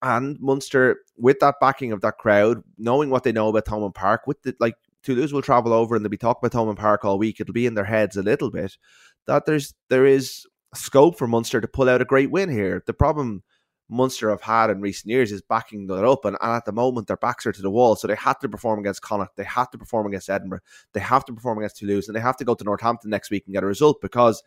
And 0.03 0.39
Munster, 0.41 0.99
with 1.17 1.39
that 1.41 1.57
backing 1.61 1.93
of 1.93 2.01
that 2.01 2.19
crowd, 2.19 2.63
knowing 2.77 3.09
what 3.09 3.23
they 3.23 3.33
know 3.33 3.49
about 3.49 3.67
Thomond 3.67 3.95
Park, 3.95 4.27
with 4.27 4.43
the 4.43 4.55
like 4.59 4.75
Toulouse 5.03 5.33
will 5.33 5.43
travel 5.43 5.73
over 5.73 5.95
and 5.95 6.05
they'll 6.05 6.11
be 6.11 6.17
talking 6.17 6.41
about 6.45 6.59
Thomond 6.59 6.77
Park 6.79 7.05
all 7.05 7.19
week. 7.19 7.41
It'll 7.41 7.53
be 7.53 7.67
in 7.67 7.75
their 7.75 7.85
heads 7.85 8.17
a 8.17 8.23
little 8.23 8.51
bit 8.51 8.77
that 9.27 9.47
there's 9.47 9.75
there 9.89 10.07
is 10.07 10.47
scope 10.75 11.19
for 11.19 11.27
Munster 11.27 11.61
to 11.61 11.69
pull 11.69 11.89
out 11.89 12.03
a 12.03 12.07
great 12.07 12.31
win 12.31 12.51
here. 12.51 12.83
The 12.87 12.95
problem 12.95 13.43
Munster 13.89 14.31
have 14.31 14.41
had 14.41 14.71
in 14.71 14.81
recent 14.81 15.11
years 15.11 15.33
is 15.33 15.43
backing 15.43 15.87
that 15.89 16.05
up, 16.05 16.25
and, 16.25 16.37
and 16.41 16.53
at 16.53 16.65
the 16.65 16.73
moment 16.73 17.09
their 17.09 17.17
backs 17.17 17.45
are 17.47 17.53
to 17.53 17.63
the 17.63 17.71
wall, 17.71 17.95
so 17.95 18.09
they 18.09 18.15
had 18.15 18.41
to 18.41 18.49
perform 18.49 18.79
against 18.79 19.03
Connacht, 19.03 19.37
they 19.37 19.45
have 19.45 19.71
to 19.71 19.79
perform 19.79 20.07
against 20.07 20.31
Edinburgh, 20.31 20.61
they 20.95 21.01
have 21.01 21.25
to 21.27 21.33
perform 21.35 21.59
against 21.59 21.77
Toulouse, 21.77 22.09
and 22.09 22.17
they 22.17 22.21
have 22.21 22.37
to 22.39 22.45
go 22.45 22.55
to 22.55 22.65
Northampton 22.65 23.11
next 23.11 23.31
week 23.31 23.45
and 23.47 23.55
get 23.55 23.63
a 23.63 23.67
result 23.67 24.01
because 24.01 24.43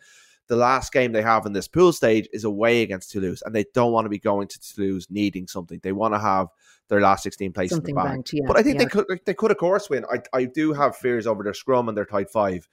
the 0.48 0.56
last 0.56 0.92
game 0.92 1.12
they 1.12 1.22
have 1.22 1.46
in 1.46 1.52
this 1.52 1.68
pool 1.68 1.92
stage 1.92 2.28
is 2.32 2.44
away 2.44 2.82
against 2.82 3.10
Toulouse, 3.10 3.42
and 3.44 3.54
they 3.54 3.64
don't 3.74 3.92
want 3.92 4.04
to 4.04 4.10
be 4.10 4.18
going 4.18 4.48
to 4.48 4.60
Toulouse 4.60 5.06
needing 5.10 5.46
something. 5.46 5.80
They 5.82 5.92
want 5.92 6.14
to 6.14 6.18
have 6.18 6.48
their 6.88 7.00
last 7.00 7.22
sixteen 7.22 7.52
place 7.52 7.70
Something 7.70 7.96
in 7.96 8.02
the 8.02 8.08
banked, 8.08 8.32
yeah, 8.32 8.44
but 8.46 8.56
I 8.56 8.62
think 8.62 8.78
yeah. 8.78 8.84
they 8.84 8.90
could 8.90 9.20
they 9.26 9.34
could 9.34 9.50
of 9.50 9.56
course 9.56 9.90
win. 9.90 10.04
I 10.12 10.22
I 10.32 10.44
do 10.44 10.72
have 10.72 10.96
fears 10.96 11.26
over 11.26 11.42
their 11.42 11.54
scrum 11.54 11.88
and 11.88 11.96
their 11.96 12.06
tight 12.06 12.30
five 12.30 12.68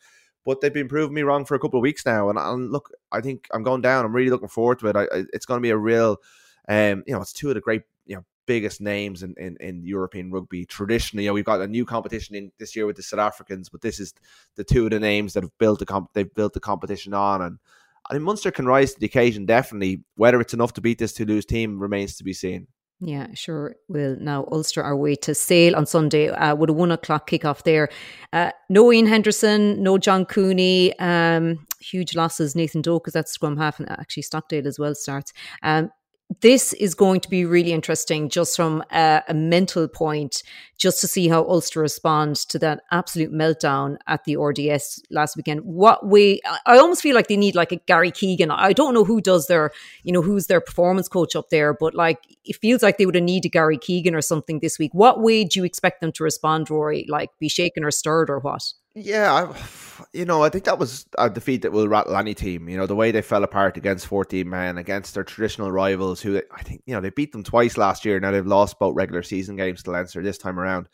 but 0.45 0.61
they've 0.61 0.73
been 0.73 0.87
proving 0.87 1.13
me 1.13 1.23
wrong 1.23 1.45
for 1.45 1.55
a 1.55 1.59
couple 1.59 1.79
of 1.79 1.83
weeks 1.83 2.05
now. 2.05 2.29
And, 2.29 2.37
and 2.37 2.71
look, 2.71 2.91
I 3.11 3.21
think 3.21 3.47
I'm 3.53 3.63
going 3.63 3.81
down. 3.81 4.05
I'm 4.05 4.15
really 4.15 4.29
looking 4.29 4.47
forward 4.47 4.79
to 4.79 4.87
it. 4.87 4.95
I, 4.95 5.03
I, 5.03 5.23
it's 5.31 5.45
going 5.45 5.57
to 5.59 5.61
be 5.61 5.69
a 5.69 5.77
real, 5.77 6.17
um, 6.67 7.03
you 7.07 7.13
know, 7.13 7.21
it's 7.21 7.33
two 7.33 7.49
of 7.49 7.55
the 7.55 7.61
great, 7.61 7.83
biggest 8.45 8.81
names 8.81 9.23
in, 9.23 9.33
in, 9.38 9.57
in 9.59 9.85
European 9.85 10.31
rugby. 10.31 10.65
Traditionally, 10.65 11.25
you 11.25 11.29
know, 11.29 11.33
we've 11.33 11.45
got 11.45 11.62
a 11.62 11.67
new 11.67 11.85
competition 11.85 12.35
in 12.35 12.51
this 12.59 12.75
year 12.75 12.85
with 12.85 12.95
the 12.95 13.03
South 13.03 13.19
Africans, 13.19 13.69
but 13.69 13.81
this 13.81 14.00
is 14.00 14.13
the 14.55 14.63
two 14.63 14.85
of 14.85 14.91
the 14.91 15.00
names 15.00 15.33
that 15.33 15.43
have 15.43 15.57
built 15.57 15.79
the 15.79 15.85
comp- 15.85 16.13
they've 16.13 16.33
built 16.33 16.53
the 16.53 16.59
competition 16.59 17.13
on. 17.13 17.41
And 17.41 17.59
I 18.09 18.13
mean, 18.13 18.23
Munster 18.23 18.51
can 18.51 18.65
rise 18.65 18.93
to 18.93 19.00
the 19.00 19.05
occasion 19.05 19.45
definitely. 19.45 20.03
Whether 20.15 20.41
it's 20.41 20.53
enough 20.53 20.73
to 20.73 20.81
beat 20.81 21.00
this 21.00 21.13
Toulouse 21.13 21.45
team 21.45 21.79
remains 21.79 22.17
to 22.17 22.23
be 22.23 22.33
seen. 22.33 22.67
Yeah, 23.05 23.27
sure 23.33 23.75
will. 23.89 24.15
Now, 24.19 24.47
Ulster 24.50 24.81
are 24.81 24.95
way 24.95 25.15
to 25.15 25.35
Sale 25.35 25.75
on 25.75 25.85
Sunday 25.85 26.29
uh, 26.29 26.55
with 26.55 26.69
a 26.69 26.73
one 26.73 26.91
o'clock 26.91 27.29
kickoff 27.29 27.63
there. 27.63 27.89
Uh, 28.31 28.51
no 28.69 28.93
Ian 28.93 29.07
Henderson, 29.07 29.83
no 29.83 29.97
John 29.97 30.25
Cooney. 30.25 30.97
Um, 31.00 31.65
huge 31.81 32.15
losses. 32.15 32.55
Nathan 32.55 32.81
Doak 32.81 33.09
is 33.09 33.15
at 33.15 33.27
scrum 33.27 33.57
half, 33.57 33.77
and 33.79 33.89
actually 33.89 34.23
Stockdale 34.23 34.67
as 34.67 34.79
well 34.79 34.95
starts. 34.95 35.33
Um, 35.63 35.91
this 36.41 36.73
is 36.73 36.95
going 36.95 37.19
to 37.21 37.29
be 37.29 37.45
really 37.45 37.73
interesting 37.73 38.29
just 38.29 38.55
from 38.55 38.83
a, 38.91 39.21
a, 39.27 39.33
mental 39.33 39.87
point, 39.87 40.43
just 40.77 41.01
to 41.01 41.07
see 41.07 41.27
how 41.27 41.43
Ulster 41.43 41.81
respond 41.81 42.35
to 42.35 42.59
that 42.59 42.81
absolute 42.91 43.31
meltdown 43.31 43.97
at 44.07 44.23
the 44.25 44.37
RDS 44.37 45.01
last 45.11 45.35
weekend. 45.35 45.61
What 45.61 46.07
way, 46.07 46.39
I 46.65 46.77
almost 46.77 47.01
feel 47.01 47.15
like 47.15 47.27
they 47.27 47.37
need 47.37 47.55
like 47.55 47.71
a 47.71 47.77
Gary 47.77 48.11
Keegan. 48.11 48.51
I 48.51 48.73
don't 48.73 48.93
know 48.93 49.03
who 49.03 49.21
does 49.21 49.47
their, 49.47 49.71
you 50.03 50.13
know, 50.13 50.21
who's 50.21 50.47
their 50.47 50.61
performance 50.61 51.07
coach 51.07 51.35
up 51.35 51.49
there, 51.49 51.73
but 51.73 51.93
like 51.93 52.19
it 52.45 52.55
feels 52.57 52.83
like 52.83 52.97
they 52.97 53.05
would 53.05 53.15
have 53.15 53.23
needed 53.23 53.51
Gary 53.51 53.77
Keegan 53.77 54.15
or 54.15 54.21
something 54.21 54.59
this 54.59 54.79
week. 54.79 54.93
What 54.93 55.21
way 55.21 55.43
do 55.43 55.59
you 55.59 55.65
expect 55.65 56.01
them 56.01 56.11
to 56.13 56.23
respond, 56.23 56.69
Rory? 56.69 57.05
Like 57.09 57.29
be 57.39 57.49
shaken 57.49 57.83
or 57.83 57.91
stirred 57.91 58.29
or 58.29 58.39
what? 58.39 58.73
Yeah, 58.95 59.33
I, 59.33 60.05
you 60.13 60.25
know, 60.25 60.43
I 60.43 60.50
think 60.50 60.65
that 60.65 60.79
was 60.79 61.05
a 61.17 61.29
defeat 61.29 61.62
that 61.63 61.71
will 61.71 61.88
rattle 61.88 62.15
any 62.15 62.33
team. 62.33 62.69
You 62.69 62.77
know, 62.77 62.85
the 62.88 62.95
way 62.95 63.12
they 63.12 63.21
fell 63.21 63.43
apart 63.43 63.77
against 63.77 64.07
14 64.07 64.47
men, 64.47 64.77
against 64.77 65.13
their 65.13 65.23
traditional 65.23 65.71
rivals, 65.71 66.21
who 66.21 66.41
I 66.51 66.63
think, 66.63 66.83
you 66.85 66.93
know, 66.93 67.01
they 67.01 67.09
beat 67.09 67.31
them 67.31 67.43
twice 67.43 67.77
last 67.77 68.05
year. 68.05 68.19
Now 68.19 68.31
they've 68.31 68.45
lost 68.45 68.79
both 68.79 68.95
regular 68.95 69.23
season 69.23 69.55
games 69.55 69.83
to 69.83 69.91
Leinster 69.91 70.21
this 70.21 70.38
time 70.38 70.59
around. 70.59 70.89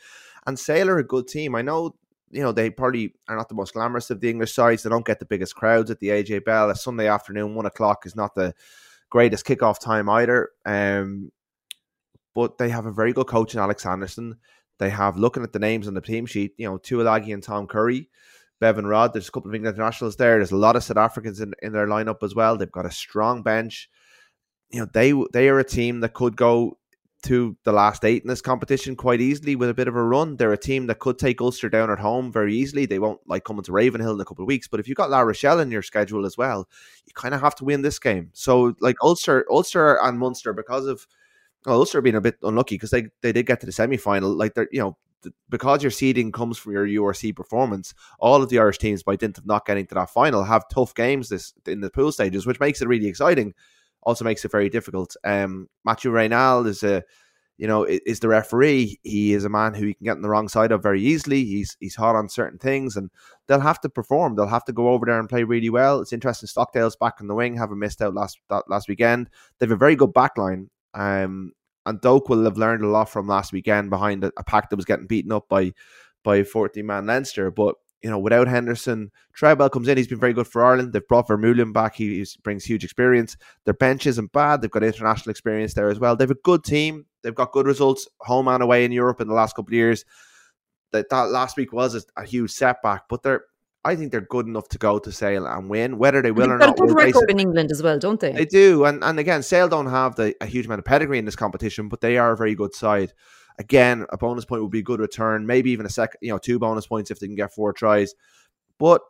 And 0.48 0.58
Sale 0.58 0.90
are 0.90 1.00
a 1.00 1.04
good 1.04 1.28
team. 1.28 1.56
I 1.56 1.62
know, 1.62 1.96
you 2.32 2.42
know, 2.42 2.52
they 2.52 2.70
probably 2.70 3.14
are 3.28 3.36
not 3.36 3.50
the 3.50 3.56
most 3.56 3.74
glamorous 3.74 4.10
of 4.10 4.22
the 4.22 4.30
English 4.30 4.54
sides. 4.54 4.84
They 4.84 4.90
don't 4.90 5.06
get 5.06 5.20
the 5.20 5.26
biggest 5.26 5.56
crowds 5.56 5.92
at 5.92 6.00
the 6.00 6.10
AJ 6.10 6.46
Bell. 6.46 6.70
A 6.70 6.76
Sunday 6.76 7.08
afternoon, 7.08 7.56
one 7.56 7.66
o'clock 7.66 8.06
is 8.06 8.16
not 8.16 8.36
the 8.36 8.54
greatest 9.10 9.46
kickoff 9.46 9.80
time 9.80 10.08
either. 10.10 10.50
Um, 10.66 11.32
but 12.34 12.58
they 12.58 12.70
have 12.70 12.86
a 12.86 12.92
very 12.92 13.12
good 13.12 13.28
coach 13.28 13.54
in 13.54 13.60
Alex 13.60 13.84
Sanderson. 13.84 14.38
They 14.80 14.90
have 14.90 15.18
looking 15.18 15.44
at 15.44 15.54
the 15.54 15.60
names 15.60 15.88
on 15.88 15.94
the 15.94 16.02
team 16.02 16.26
sheet, 16.26 16.54
you 16.58 16.68
know, 16.68 16.78
Tuilagi 16.78 17.34
and 17.34 17.44
Tom 17.44 17.68
Curry, 17.68 18.10
Bevan 18.60 18.88
Rodd. 18.88 19.14
There's 19.14 19.28
a 19.28 19.32
couple 19.32 19.52
of 19.52 19.56
England 19.56 19.76
internationals 19.76 20.16
there. 20.16 20.38
There's 20.38 20.52
a 20.52 20.58
lot 20.58 20.76
of 20.76 20.84
South 20.84 20.98
Africans 20.98 21.42
in, 21.42 21.54
in 21.62 21.74
their 21.74 21.88
lineup 21.88 22.24
as 22.24 22.34
well. 22.34 22.58
They've 22.58 22.72
got 22.72 22.86
a 22.86 22.92
strong 22.92 23.44
bench. 23.44 23.90
You 24.72 24.82
know, 24.82 24.88
they 24.94 25.14
they 25.34 25.50
are 25.50 25.60
a 25.60 25.64
team 25.64 26.00
that 26.00 26.14
could 26.14 26.36
go 26.36 26.78
to 27.22 27.58
the 27.66 27.72
last 27.74 28.06
eight 28.06 28.22
in 28.22 28.30
this 28.30 28.42
competition 28.42 28.96
quite 28.96 29.20
easily 29.20 29.56
with 29.56 29.70
a 29.70 29.74
bit 29.74 29.90
of 29.90 29.96
a 29.96 30.04
run. 30.04 30.38
They're 30.38 30.54
a 30.54 30.58
team 30.58 30.88
that 30.88 31.00
could 31.00 31.20
take 31.20 31.42
Ulster 31.42 31.70
down 31.70 31.92
at 31.92 32.00
home 32.00 32.32
very 32.32 32.56
easily. 32.56 32.86
They 32.86 33.00
won't 33.00 33.20
like 33.28 33.44
coming 33.44 33.64
to 33.64 33.72
Ravenhill 33.74 34.14
in 34.14 34.22
a 34.22 34.26
couple 34.26 34.44
of 34.44 34.48
weeks, 34.48 34.68
but 34.68 34.80
if 34.80 34.88
you've 34.88 34.96
got 34.96 35.10
La 35.10 35.20
Rochelle 35.20 35.60
in 35.60 35.72
your 35.72 35.82
schedule 35.82 36.26
as 36.26 36.38
well, 36.38 36.70
you 37.06 37.14
kind 37.14 37.34
of 37.34 37.42
have 37.42 37.56
to 37.56 37.66
win 37.66 37.82
this 37.82 38.00
game. 38.00 38.30
So 38.34 38.74
like 38.80 38.96
Ulster, 39.04 39.46
Ulster 39.52 39.96
and 40.02 40.18
Munster 40.18 40.54
because 40.54 40.86
of 40.86 41.06
well, 41.66 41.78
Ulster 41.78 42.02
being 42.02 42.16
a 42.16 42.22
bit 42.22 42.38
unlucky 42.44 42.76
because 42.76 42.92
they, 42.92 43.08
they 43.22 43.32
did 43.32 43.46
get 43.46 43.60
to 43.60 43.66
the 43.66 43.72
semi 43.72 43.98
final. 43.98 44.32
Like 44.32 44.54
they're 44.54 44.70
you 44.72 44.80
know 44.80 44.98
because 45.50 45.84
your 45.84 45.92
seeding 45.92 46.32
comes 46.32 46.58
from 46.58 46.74
your 46.74 46.88
URC 46.88 47.36
performance, 47.36 47.94
all 48.20 48.42
of 48.42 48.50
the 48.50 48.60
Irish 48.60 48.78
teams, 48.78 49.04
by 49.04 49.16
dint 49.16 49.38
of 49.38 49.46
not 49.46 49.66
getting 49.66 49.86
to 49.88 49.96
that 49.96 50.10
final, 50.10 50.44
have 50.44 50.70
tough 50.70 50.94
games 50.96 51.30
this 51.30 51.54
in 51.66 51.82
the 51.82 51.90
pool 51.90 52.12
stages, 52.12 52.46
which 52.46 52.60
makes 52.60 52.82
it 52.82 52.88
really 52.88 53.08
exciting. 53.08 53.54
Also 54.04 54.24
makes 54.24 54.46
it 54.46 54.52
very 54.52 54.70
difficult. 54.70 55.16
Um, 55.26 55.68
Mathieu 55.84 56.12
Raynal 56.12 56.66
is 56.68 56.84
a, 56.84 57.04
you 57.58 57.68
know, 57.68 57.84
is 57.84 58.22
the 58.22 58.30
referee. 58.30 58.98
He 59.04 59.34
is 59.34 59.44
a 59.44 59.50
man 59.50 59.74
who 59.74 59.88
you 59.88 59.96
can 59.96 60.06
get 60.06 60.16
on 60.16 60.22
the 60.22 60.30
wrong 60.30 60.48
side 60.48 60.72
of 60.72 60.82
very 60.82 61.02
easily. 61.02 61.44
He's 61.44 61.76
he's 61.82 61.96
hot 61.96 62.16
on 62.16 62.30
certain 62.30 62.60
things, 62.60 62.96
and 62.96 63.10
they'll 63.48 63.60
have 63.60 63.82
to 63.82 63.90
perform. 63.90 64.36
They'll 64.36 64.48
have 64.48 64.64
to 64.66 64.74
go 64.74 64.90
over 64.90 65.06
there 65.06 65.20
and 65.20 65.28
play 65.28 65.44
really 65.44 65.70
well. 65.70 66.00
It's 66.00 66.14
interesting. 66.14 66.48
Stockdale's 66.48 66.96
back 66.96 67.20
in 67.20 67.28
the 67.28 67.36
wing, 67.36 67.58
having 67.58 67.80
missed 67.80 68.02
out 68.02 68.14
last 68.14 68.40
that, 68.50 68.70
last 68.70 68.88
weekend. 68.88 69.30
They 69.58 69.66
have 69.66 69.72
a 69.72 69.76
very 69.76 69.98
good 69.98 70.14
backline. 70.14 70.68
Um, 70.94 71.54
and 71.86 72.02
Doak 72.02 72.30
will 72.30 72.44
have 72.44 72.58
learned 72.58 72.84
a 72.84 72.88
lot 72.88 73.10
from 73.10 73.28
last 73.28 73.52
weekend 73.52 73.90
behind 73.90 74.24
a, 74.24 74.32
a 74.38 74.44
pack 74.44 74.70
that 74.70 74.76
was 74.76 74.86
getting 74.86 75.08
beaten 75.08 75.32
up 75.32 75.48
by 75.50 75.74
by 76.24 76.44
14 76.44 76.86
man 76.86 77.06
Leinster. 77.06 77.52
But 77.52 77.76
you 78.02 78.10
know, 78.10 78.20
without 78.20 78.48
Henderson, 78.48 79.12
Treadwell 79.34 79.70
comes 79.70 79.88
in. 79.88 79.98
He's 79.98 80.08
been 80.08 80.20
very 80.20 80.34
good 80.34 80.48
for 80.48 80.64
Ireland. 80.64 80.94
They've 80.94 81.08
brought 81.08 81.28
Vermeulen 81.28 81.74
back. 81.74 81.96
He 81.96 82.26
brings 82.44 82.64
huge 82.64 82.84
experience. 82.84 83.36
Their 83.66 83.74
bench 83.74 84.08
isn't 84.08 84.32
bad. 84.32 84.62
They've 84.62 84.72
got 84.72 84.84
international 84.84 85.32
experience 85.32 85.74
there 85.74 85.90
as 85.90 86.00
well. 86.00 86.16
They've 86.16 86.32
a 86.32 86.36
good 86.36 86.64
team. 86.64 87.06
They've 87.24 87.36
got 87.36 87.52
good 87.52 87.66
results 87.66 88.08
home 88.22 88.48
and 88.48 88.64
away 88.64 88.86
in 88.86 88.94
Europe 88.94 89.20
in 89.20 89.28
the 89.28 89.34
last 89.34 89.56
couple 89.56 89.72
of 89.72 89.74
years. 89.74 90.06
That 90.92 91.10
that 91.10 91.30
last 91.30 91.58
week 91.58 91.74
was 91.74 91.96
a, 91.96 92.02
a 92.22 92.26
huge 92.26 92.52
setback, 92.52 93.04
but 93.10 93.22
they're 93.22 93.44
I 93.86 93.96
think 93.96 94.12
they're 94.12 94.22
good 94.22 94.46
enough 94.46 94.68
to 94.70 94.78
go 94.78 95.00
to 95.00 95.12
Sale 95.12 95.46
and 95.46 95.70
win. 95.70 95.98
Whether 95.98 96.22
they 96.22 96.32
will 96.32 96.48
They've 96.48 96.56
or 96.56 96.58
not, 96.58 96.80
a 96.80 96.86
good 96.86 96.96
record 96.96 97.32
in 97.32 97.40
England 97.40 97.72
as 97.72 97.82
well, 97.82 97.98
don't 97.98 98.20
they? 98.20 98.34
They 98.34 98.46
do, 98.46 98.86
and 98.86 99.04
and 99.04 99.20
again, 99.20 99.42
Sale 99.42 99.70
don't 99.70 99.88
have 99.88 100.16
the, 100.16 100.36
a 100.42 100.46
huge 100.46 100.66
amount 100.66 100.80
of 100.80 100.86
pedigree 100.86 101.18
in 101.18 101.26
this 101.26 101.36
competition, 101.36 101.88
but 101.88 102.02
they 102.02 102.18
are 102.18 102.34
a 102.34 102.38
very 102.38 102.56
good 102.56 102.76
side. 102.76 103.14
Again, 103.58 104.06
a 104.10 104.18
bonus 104.18 104.46
point 104.46 104.62
would 104.62 104.72
be 104.72 104.80
a 104.80 104.84
good 104.84 105.00
return, 105.00 105.46
maybe 105.46 105.72
even 105.72 105.86
a 105.86 105.90
second, 105.90 106.20
you 106.22 106.30
know, 106.30 106.38
two 106.38 106.60
bonus 106.60 106.88
points 106.88 107.12
if 107.12 107.20
they 107.20 107.28
can 107.28 107.36
get 107.36 107.54
four 107.54 107.74
tries. 107.74 108.16
But 108.78 109.02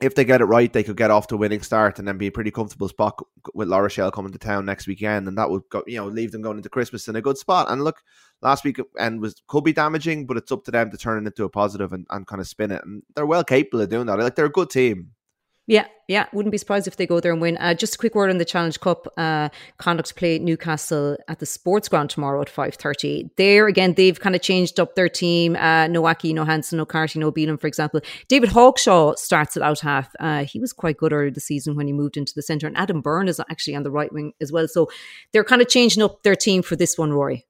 if 0.00 0.14
they 0.14 0.24
get 0.24 0.40
it 0.40 0.46
right, 0.46 0.72
they 0.72 0.82
could 0.82 0.96
get 0.96 1.10
off 1.10 1.26
to 1.28 1.34
a 1.34 1.38
winning 1.38 1.60
start 1.60 1.98
and 1.98 2.08
then 2.08 2.16
be 2.16 2.28
a 2.28 2.32
pretty 2.32 2.50
comfortable 2.50 2.88
spot 2.88 3.18
with 3.54 3.68
La 3.68 3.78
Rochelle 3.78 4.10
coming 4.10 4.32
to 4.32 4.38
town 4.38 4.64
next 4.64 4.86
weekend, 4.86 5.28
and 5.28 5.36
that 5.36 5.50
would 5.50 5.62
go, 5.70 5.82
you 5.86 5.98
know, 5.98 6.06
leave 6.06 6.32
them 6.32 6.42
going 6.42 6.56
into 6.56 6.70
Christmas 6.70 7.06
in 7.06 7.16
a 7.16 7.22
good 7.22 7.36
spot. 7.36 7.70
And 7.70 7.84
look, 7.84 8.02
last 8.40 8.64
week 8.64 8.78
and 8.98 9.20
was 9.20 9.42
could 9.46 9.64
be 9.64 9.72
damaging, 9.72 10.26
but 10.26 10.36
it's 10.36 10.52
up 10.52 10.64
to 10.64 10.70
them 10.70 10.90
to 10.90 10.96
turn 10.96 11.22
it 11.22 11.26
into 11.26 11.44
a 11.44 11.50
positive 11.50 11.92
and, 11.92 12.06
and 12.10 12.26
kind 12.26 12.40
of 12.40 12.48
spin 12.48 12.70
it. 12.70 12.82
And 12.84 13.02
they're 13.14 13.26
well 13.26 13.44
capable 13.44 13.82
of 13.82 13.90
doing 13.90 14.06
that. 14.06 14.18
Like 14.18 14.36
they're 14.36 14.46
a 14.46 14.50
good 14.50 14.70
team. 14.70 15.10
Yeah, 15.70 15.86
yeah, 16.08 16.26
wouldn't 16.32 16.50
be 16.50 16.58
surprised 16.58 16.88
if 16.88 16.96
they 16.96 17.06
go 17.06 17.20
there 17.20 17.30
and 17.30 17.40
win. 17.40 17.56
Uh, 17.58 17.74
just 17.74 17.94
a 17.94 17.98
quick 17.98 18.16
word 18.16 18.28
on 18.28 18.38
the 18.38 18.44
Challenge 18.44 18.80
Cup. 18.80 19.06
Uh, 19.16 19.50
play 20.16 20.40
Newcastle 20.40 21.16
at 21.28 21.38
the 21.38 21.46
Sports 21.46 21.88
Ground 21.88 22.10
tomorrow 22.10 22.40
at 22.40 22.48
five 22.48 22.74
thirty. 22.74 23.30
There 23.36 23.68
again, 23.68 23.94
they've 23.94 24.18
kind 24.18 24.34
of 24.34 24.42
changed 24.42 24.80
up 24.80 24.96
their 24.96 25.08
team. 25.08 25.54
Uh, 25.54 25.86
no 25.86 26.04
Aki, 26.06 26.32
no 26.32 26.44
Hansen, 26.44 26.78
no 26.78 26.84
Carty, 26.84 27.20
no 27.20 27.30
Bealham, 27.30 27.60
for 27.60 27.68
example. 27.68 28.00
David 28.26 28.50
Hawkshaw 28.50 29.16
starts 29.16 29.56
at 29.56 29.62
out 29.62 29.78
half. 29.78 30.12
Uh, 30.18 30.42
he 30.42 30.58
was 30.58 30.72
quite 30.72 30.96
good 30.96 31.12
earlier 31.12 31.30
the 31.30 31.40
season 31.40 31.76
when 31.76 31.86
he 31.86 31.92
moved 31.92 32.16
into 32.16 32.32
the 32.34 32.42
centre, 32.42 32.66
and 32.66 32.76
Adam 32.76 33.00
Byrne 33.00 33.28
is 33.28 33.38
actually 33.48 33.76
on 33.76 33.84
the 33.84 33.92
right 33.92 34.12
wing 34.12 34.32
as 34.40 34.50
well. 34.50 34.66
So 34.66 34.90
they're 35.32 35.44
kind 35.44 35.62
of 35.62 35.68
changing 35.68 36.02
up 36.02 36.24
their 36.24 36.34
team 36.34 36.62
for 36.62 36.74
this 36.74 36.98
one, 36.98 37.12
Rory 37.12 37.46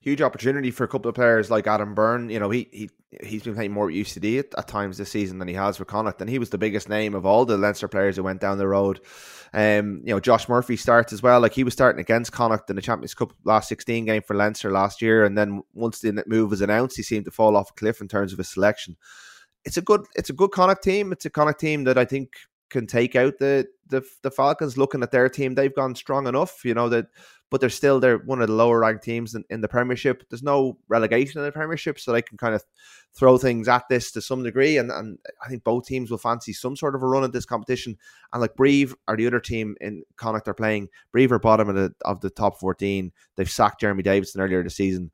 huge 0.00 0.22
opportunity 0.22 0.70
for 0.70 0.84
a 0.84 0.88
couple 0.88 1.08
of 1.08 1.14
players 1.14 1.50
like 1.50 1.66
Adam 1.66 1.94
Byrne. 1.94 2.30
You 2.30 2.40
know, 2.40 2.50
he 2.50 2.68
he 2.72 2.90
he's 3.22 3.42
been 3.42 3.54
playing 3.54 3.72
more 3.72 3.86
with 3.86 3.94
UCD 3.94 4.38
at, 4.38 4.58
at 4.58 4.68
times 4.68 4.98
this 4.98 5.10
season 5.10 5.38
than 5.38 5.48
he 5.48 5.54
has 5.54 5.76
for 5.76 5.84
Connacht, 5.84 6.20
and 6.20 6.30
he 6.30 6.38
was 6.38 6.50
the 6.50 6.58
biggest 6.58 6.88
name 6.88 7.14
of 7.14 7.26
all 7.26 7.44
the 7.44 7.58
Leinster 7.58 7.88
players 7.88 8.16
who 8.16 8.22
went 8.22 8.40
down 8.40 8.58
the 8.58 8.68
road. 8.68 9.00
Um, 9.52 10.02
you 10.04 10.14
know, 10.14 10.20
Josh 10.20 10.48
Murphy 10.48 10.76
starts 10.76 11.12
as 11.12 11.22
well. 11.22 11.40
Like 11.40 11.52
he 11.52 11.64
was 11.64 11.74
starting 11.74 12.00
against 12.00 12.32
Connacht 12.32 12.70
in 12.70 12.76
the 12.76 12.82
Champions 12.82 13.14
Cup 13.14 13.32
last 13.44 13.68
sixteen 13.68 14.04
game 14.04 14.22
for 14.22 14.34
Leinster 14.34 14.70
last 14.70 15.02
year, 15.02 15.24
and 15.24 15.36
then 15.36 15.62
once 15.74 16.00
the 16.00 16.24
move 16.26 16.50
was 16.50 16.60
announced, 16.60 16.96
he 16.96 17.02
seemed 17.02 17.26
to 17.26 17.30
fall 17.30 17.56
off 17.56 17.70
a 17.70 17.74
cliff 17.74 18.00
in 18.00 18.08
terms 18.08 18.32
of 18.32 18.38
his 18.38 18.48
selection. 18.48 18.96
It's 19.64 19.76
a 19.76 19.82
good, 19.82 20.06
it's 20.14 20.30
a 20.30 20.32
good 20.32 20.52
Connacht 20.52 20.82
team. 20.82 21.12
It's 21.12 21.26
a 21.26 21.30
Connacht 21.30 21.60
team 21.60 21.84
that 21.84 21.98
I 21.98 22.06
think 22.06 22.32
can 22.70 22.86
take 22.86 23.16
out 23.16 23.38
the 23.38 23.66
the 23.88 24.02
the 24.22 24.30
Falcons. 24.30 24.78
Looking 24.78 25.02
at 25.02 25.10
their 25.10 25.28
team, 25.28 25.54
they've 25.54 25.74
gone 25.74 25.94
strong 25.94 26.26
enough. 26.26 26.64
You 26.64 26.74
know 26.74 26.88
that 26.88 27.06
but 27.50 27.60
they're 27.60 27.68
still 27.68 27.98
they're 27.98 28.18
one 28.18 28.40
of 28.40 28.48
the 28.48 28.54
lower 28.54 28.78
ranked 28.78 29.02
teams 29.02 29.34
in, 29.34 29.44
in 29.50 29.60
the 29.60 29.68
Premiership. 29.68 30.24
There's 30.30 30.42
no 30.42 30.78
relegation 30.88 31.40
in 31.40 31.44
the 31.44 31.52
Premiership, 31.52 31.98
so 31.98 32.12
they 32.12 32.22
can 32.22 32.38
kind 32.38 32.54
of 32.54 32.64
throw 33.12 33.38
things 33.38 33.66
at 33.66 33.88
this 33.88 34.12
to 34.12 34.22
some 34.22 34.44
degree. 34.44 34.78
And, 34.78 34.90
and 34.90 35.18
I 35.44 35.48
think 35.48 35.64
both 35.64 35.84
teams 35.84 36.10
will 36.10 36.18
fancy 36.18 36.52
some 36.52 36.76
sort 36.76 36.94
of 36.94 37.02
a 37.02 37.06
run 37.06 37.24
at 37.24 37.32
this 37.32 37.44
competition. 37.44 37.98
And 38.32 38.40
like 38.40 38.54
Brive 38.54 38.94
are 39.08 39.16
the 39.16 39.26
other 39.26 39.40
team 39.40 39.74
in 39.80 40.04
Connacht 40.16 40.44
they're 40.44 40.54
playing. 40.54 40.88
Brive 41.10 41.32
are 41.32 41.40
bottom 41.40 41.68
of 41.68 41.74
the 41.74 41.92
of 42.04 42.20
the 42.20 42.30
top 42.30 42.60
14. 42.60 43.12
They've 43.36 43.50
sacked 43.50 43.80
Jeremy 43.80 44.04
Davidson 44.04 44.40
earlier 44.40 44.62
this 44.62 44.76
season. 44.76 45.10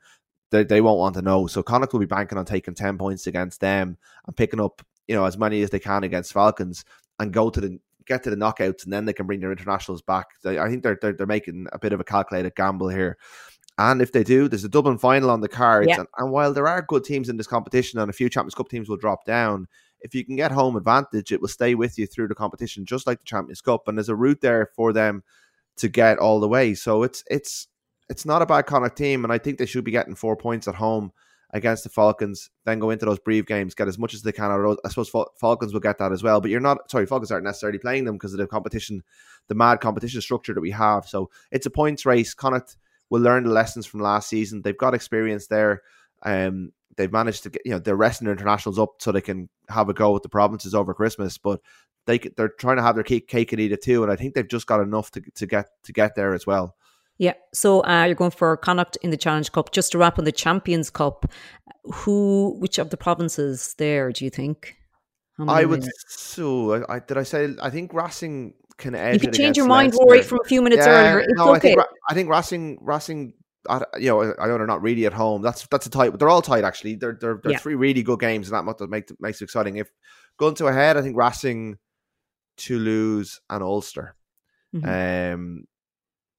They, 0.50 0.62
they 0.62 0.82
won't 0.82 0.98
want 0.98 1.14
to 1.16 1.22
know. 1.22 1.46
So 1.46 1.62
Connacht 1.62 1.92
will 1.92 2.00
be 2.00 2.06
banking 2.06 2.38
on 2.38 2.44
taking 2.44 2.74
10 2.74 2.98
points 2.98 3.26
against 3.26 3.60
them 3.60 3.96
and 4.26 4.36
picking 4.36 4.60
up, 4.60 4.82
you 5.08 5.14
know, 5.14 5.24
as 5.24 5.38
many 5.38 5.62
as 5.62 5.70
they 5.70 5.78
can 5.78 6.04
against 6.04 6.32
Falcons 6.32 6.84
and 7.18 7.32
go 7.32 7.50
to 7.50 7.60
the 7.60 7.78
get 8.06 8.22
to 8.22 8.30
the 8.30 8.36
knockouts 8.36 8.84
and 8.84 8.92
then 8.92 9.04
they 9.04 9.12
can 9.12 9.26
bring 9.26 9.40
their 9.40 9.52
internationals 9.52 10.02
back. 10.02 10.26
They, 10.42 10.58
I 10.58 10.68
think 10.68 10.82
they're, 10.82 10.98
they're, 11.00 11.12
they're 11.12 11.26
making 11.26 11.66
a 11.72 11.78
bit 11.78 11.92
of 11.92 12.00
a 12.00 12.04
calculated 12.04 12.54
gamble 12.54 12.88
here. 12.88 13.18
And 13.78 14.00
if 14.00 14.12
they 14.12 14.24
do, 14.24 14.48
there's 14.48 14.64
a 14.64 14.68
Dublin 14.68 14.96
final 14.96 15.30
on 15.30 15.40
the 15.40 15.48
cards. 15.48 15.88
Yeah. 15.88 16.00
And, 16.00 16.08
and, 16.16 16.30
while 16.30 16.54
there 16.54 16.68
are 16.68 16.80
good 16.82 17.04
teams 17.04 17.28
in 17.28 17.36
this 17.36 17.46
competition 17.46 17.98
and 17.98 18.08
a 18.08 18.14
few 18.14 18.30
Champions 18.30 18.54
Cup 18.54 18.68
teams 18.68 18.88
will 18.88 18.96
drop 18.96 19.26
down, 19.26 19.66
if 20.00 20.14
you 20.14 20.24
can 20.24 20.36
get 20.36 20.52
home 20.52 20.76
advantage, 20.76 21.30
it 21.30 21.40
will 21.40 21.48
stay 21.48 21.74
with 21.74 21.98
you 21.98 22.06
through 22.06 22.28
the 22.28 22.34
competition, 22.34 22.86
just 22.86 23.06
like 23.06 23.18
the 23.18 23.26
Champions 23.26 23.60
Cup. 23.60 23.86
And 23.86 23.98
there's 23.98 24.08
a 24.08 24.16
route 24.16 24.40
there 24.40 24.70
for 24.74 24.92
them 24.92 25.22
to 25.76 25.88
get 25.88 26.18
all 26.18 26.40
the 26.40 26.48
way. 26.48 26.74
So 26.74 27.02
it's 27.02 27.22
it's 27.28 27.68
it's 28.08 28.24
not 28.24 28.40
a 28.40 28.46
bad 28.46 28.66
Connacht 28.66 28.96
team, 28.96 29.24
and 29.24 29.32
I 29.32 29.38
think 29.38 29.58
they 29.58 29.66
should 29.66 29.84
be 29.84 29.90
getting 29.90 30.14
four 30.14 30.36
points 30.36 30.68
at 30.68 30.74
home 30.74 31.12
against 31.50 31.85
the 31.85 31.90
Falcons, 31.90 32.50
then 32.64 32.78
go 32.78 32.90
into 32.90 33.06
those 33.06 33.18
Brive 33.18 33.46
games, 33.46 33.74
get 33.74 33.88
as 33.88 33.98
much 33.98 34.14
as 34.14 34.22
they 34.22 34.32
can 34.32 34.50
out 34.50 34.61
of 34.61 34.66
those. 34.66 34.78
I 34.85 34.88
suppose 34.88 35.11
Falcons 35.38 35.72
will 35.72 35.80
get 35.80 35.98
that 35.98 36.12
as 36.12 36.22
well, 36.22 36.40
but 36.40 36.50
you're 36.50 36.61
not, 36.61 36.90
sorry, 36.90 37.06
Falcons 37.06 37.30
aren't 37.30 37.44
necessarily 37.44 37.78
playing 37.78 38.04
them 38.04 38.16
because 38.16 38.32
of 38.32 38.38
the 38.38 38.46
competition, 38.46 39.02
the 39.48 39.54
mad 39.54 39.80
competition 39.80 40.20
structure 40.20 40.54
that 40.54 40.61
we 40.61 40.72
have. 40.72 41.06
So 41.06 41.30
it's 41.50 41.66
a 41.66 41.70
points 41.70 42.04
race. 42.04 42.35
Connacht 42.35 42.76
will 43.11 43.20
learn 43.20 43.44
the 43.44 43.50
lessons 43.50 43.87
from 43.87 44.00
last 44.00 44.28
season. 44.28 44.62
They've 44.62 44.76
got 44.76 44.94
experience 44.94 45.46
there. 45.46 45.82
Um, 46.22 46.72
they've 46.96 47.12
managed 47.12 47.44
to 47.44 47.50
get, 47.50 47.62
you 47.64 47.72
know, 47.72 47.78
they're 47.78 47.96
resting 47.96 48.24
their 48.24 48.35
internationals 48.35 48.78
up 48.78 48.94
so 48.98 49.12
they 49.12 49.20
can 49.20 49.48
have 49.68 49.88
a 49.88 49.94
go 49.94 50.12
with 50.12 50.24
the 50.24 50.28
provinces 50.28 50.74
over 50.74 50.94
Christmas, 50.94 51.38
but 51.38 51.61
they, 52.06 52.18
they're 52.18 52.48
trying 52.48 52.76
to 52.76 52.82
have 52.82 52.94
their 52.96 53.04
cake, 53.04 53.28
cake 53.28 53.52
and 53.52 53.61
eat 53.61 53.72
it 53.72 53.82
too. 53.82 54.02
And 54.02 54.11
I 54.11 54.16
think 54.16 54.35
they've 54.35 54.48
just 54.48 54.66
got 54.66 54.80
enough 54.80 55.11
to, 55.12 55.20
to 55.37 55.46
get, 55.46 55.66
to 55.85 55.92
get 55.92 56.14
there 56.16 56.35
as 56.35 56.46
well. 56.46 56.74
Yeah. 57.18 57.35
So 57.55 57.85
uh, 57.85 58.05
you're 58.05 58.14
going 58.14 58.31
for 58.31 58.57
Connacht 58.57 58.96
in 59.02 59.11
the 59.11 59.16
Challenge 59.16 59.50
Cup. 59.52 59.72
Just 59.72 59.92
to 59.92 59.98
wrap 59.98 60.18
on 60.18 60.24
the 60.24 60.33
Champions 60.33 60.90
Cup, 60.90 61.26
who, 61.85 62.57
which 62.59 62.79
of 62.79 62.90
the 62.90 62.96
provinces 62.96 63.74
there 63.79 64.12
do 64.12 64.24
you 64.24 64.31
think? 64.31 64.76
I 65.38 65.64
would. 65.64 65.85
So, 66.09 66.85
I, 66.88 66.98
did 67.00 67.18
I 67.18 67.22
say? 67.22 67.55
I 67.61 67.68
think 67.68 67.92
Racing 67.92 68.55
can 68.79 68.94
edge. 68.94 69.14
You 69.14 69.20
could 69.20 69.35
change 69.35 69.57
your 69.57 69.66
mind, 69.66 69.94
Rory, 69.98 70.22
from 70.22 70.40
a 70.42 70.48
few 70.48 70.62
minutes 70.62 70.87
yeah, 70.87 70.92
earlier. 70.92 71.20
It's 71.20 71.33
no, 71.37 71.55
okay. 71.55 71.57
I 71.57 71.59
think, 71.59 71.81
I 72.09 72.14
think 72.14 72.31
Racing, 72.31 72.79
Racing. 72.81 73.35
You 73.98 74.09
know, 74.09 74.35
I 74.38 74.46
know 74.46 74.59
they're 74.59 74.66
not 74.66 74.81
really 74.81 75.07
at 75.07 75.12
home. 75.12 75.42
That's 75.42 75.66
that's 75.66 75.87
a 75.87 75.90
tight. 75.90 76.11
But 76.11 76.20
they're 76.20 76.29
all 76.29 76.40
tight 76.40 76.64
actually. 76.64 76.94
They're 76.94 77.18
they're, 77.20 77.40
they're 77.42 77.52
yeah. 77.52 77.59
three 77.59 77.74
really 77.74 78.02
good 78.02 78.20
games, 78.20 78.48
and 78.48 78.55
that 78.55 78.64
what 78.64 78.88
makes 78.88 79.12
makes 79.20 79.40
it 79.40 79.44
exciting. 79.44 79.76
If 79.76 79.90
going 80.38 80.55
to 80.55 80.68
a 80.68 80.72
head, 80.72 80.96
I 80.96 81.02
think 81.02 81.16
Racing, 81.16 81.76
Toulouse, 82.57 83.40
and 83.50 83.62
Ulster. 83.62 84.14
Mm-hmm. 84.74 85.35
Um, 85.35 85.64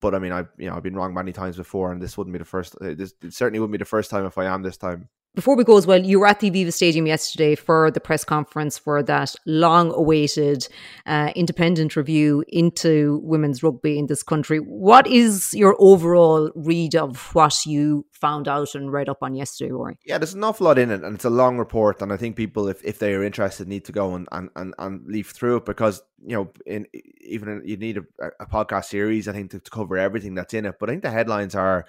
but 0.02 0.16
I 0.16 0.20
mean, 0.20 0.32
I've 0.32 0.50
you 0.58 0.70
know 0.70 0.76
I've 0.76 0.84
been 0.84 0.96
wrong 0.96 1.14
many 1.14 1.34
times 1.34 1.58
before, 1.58 1.92
and 1.92 2.02
this 2.02 2.18
wouldn't 2.18 2.34
be 2.34 2.40
the 2.40 2.46
first. 2.46 2.76
Uh, 2.82 2.94
this 2.96 3.14
certainly 3.30 3.60
wouldn't 3.60 3.74
be 3.74 3.78
the 3.80 3.86
first 3.86 4.10
time 4.10 4.26
if 4.26 4.38
I 4.38 4.46
am 4.46 4.64
this 4.64 4.78
time. 4.78 5.10
Before 5.38 5.56
we 5.56 5.64
go 5.64 5.78
as 5.78 5.86
well, 5.86 6.04
you 6.04 6.20
were 6.20 6.26
at 6.26 6.40
the 6.40 6.50
Aviva 6.50 6.74
Stadium 6.74 7.06
yesterday 7.06 7.54
for 7.54 7.92
the 7.92 8.00
press 8.00 8.24
conference 8.24 8.80
for 8.80 9.04
that 9.04 9.36
long 9.46 9.92
awaited 9.94 10.68
uh, 11.06 11.32
independent 11.36 11.96
review 11.96 12.44
into 12.48 13.22
women's 13.24 13.62
rugby 13.62 14.00
in 14.00 14.08
this 14.08 14.24
country. 14.24 14.58
What 14.58 15.06
is 15.06 15.54
your 15.54 15.76
overall 15.78 16.50
read 16.56 16.96
of 16.96 17.36
what 17.36 17.68
you 17.68 18.08
found 18.12 18.48
out 18.48 18.74
and 18.74 18.92
read 18.92 19.10
up 19.10 19.20
on 19.22 19.36
yesterday, 19.36 19.72
Rory? 19.72 20.00
Yeah, 20.08 20.18
there's 20.18 20.34
an 20.34 20.44
awful 20.44 20.66
lot 20.66 20.80
in 20.80 20.90
it, 20.90 21.04
and 21.04 21.14
it's 21.14 21.24
a 21.24 21.30
long 21.30 21.60
report. 21.60 22.02
And 22.02 22.12
I 22.12 22.18
think 22.18 22.36
people, 22.36 22.68
if, 22.68 22.84
if 22.84 22.98
they 22.98 23.14
are 23.14 23.24
interested, 23.24 23.68
need 23.68 23.86
to 23.86 23.92
go 23.92 24.16
and, 24.16 24.28
and, 24.32 24.50
and, 24.56 24.74
and 24.80 25.06
leaf 25.06 25.30
through 25.30 25.58
it 25.58 25.66
because, 25.66 26.02
you 26.26 26.36
know, 26.36 26.50
in 26.66 26.88
even 27.22 27.48
in, 27.48 27.62
you 27.64 27.78
need 27.78 27.98
a, 27.98 28.32
a 28.40 28.48
podcast 28.48 28.86
series, 28.86 29.28
I 29.28 29.34
think, 29.34 29.52
to, 29.52 29.60
to 29.60 29.70
cover 29.70 30.00
everything 30.00 30.34
that's 30.34 30.56
in 30.56 30.66
it. 30.66 30.80
But 30.80 30.90
I 30.90 30.94
think 30.94 31.04
the 31.04 31.12
headlines 31.12 31.54
are 31.54 31.86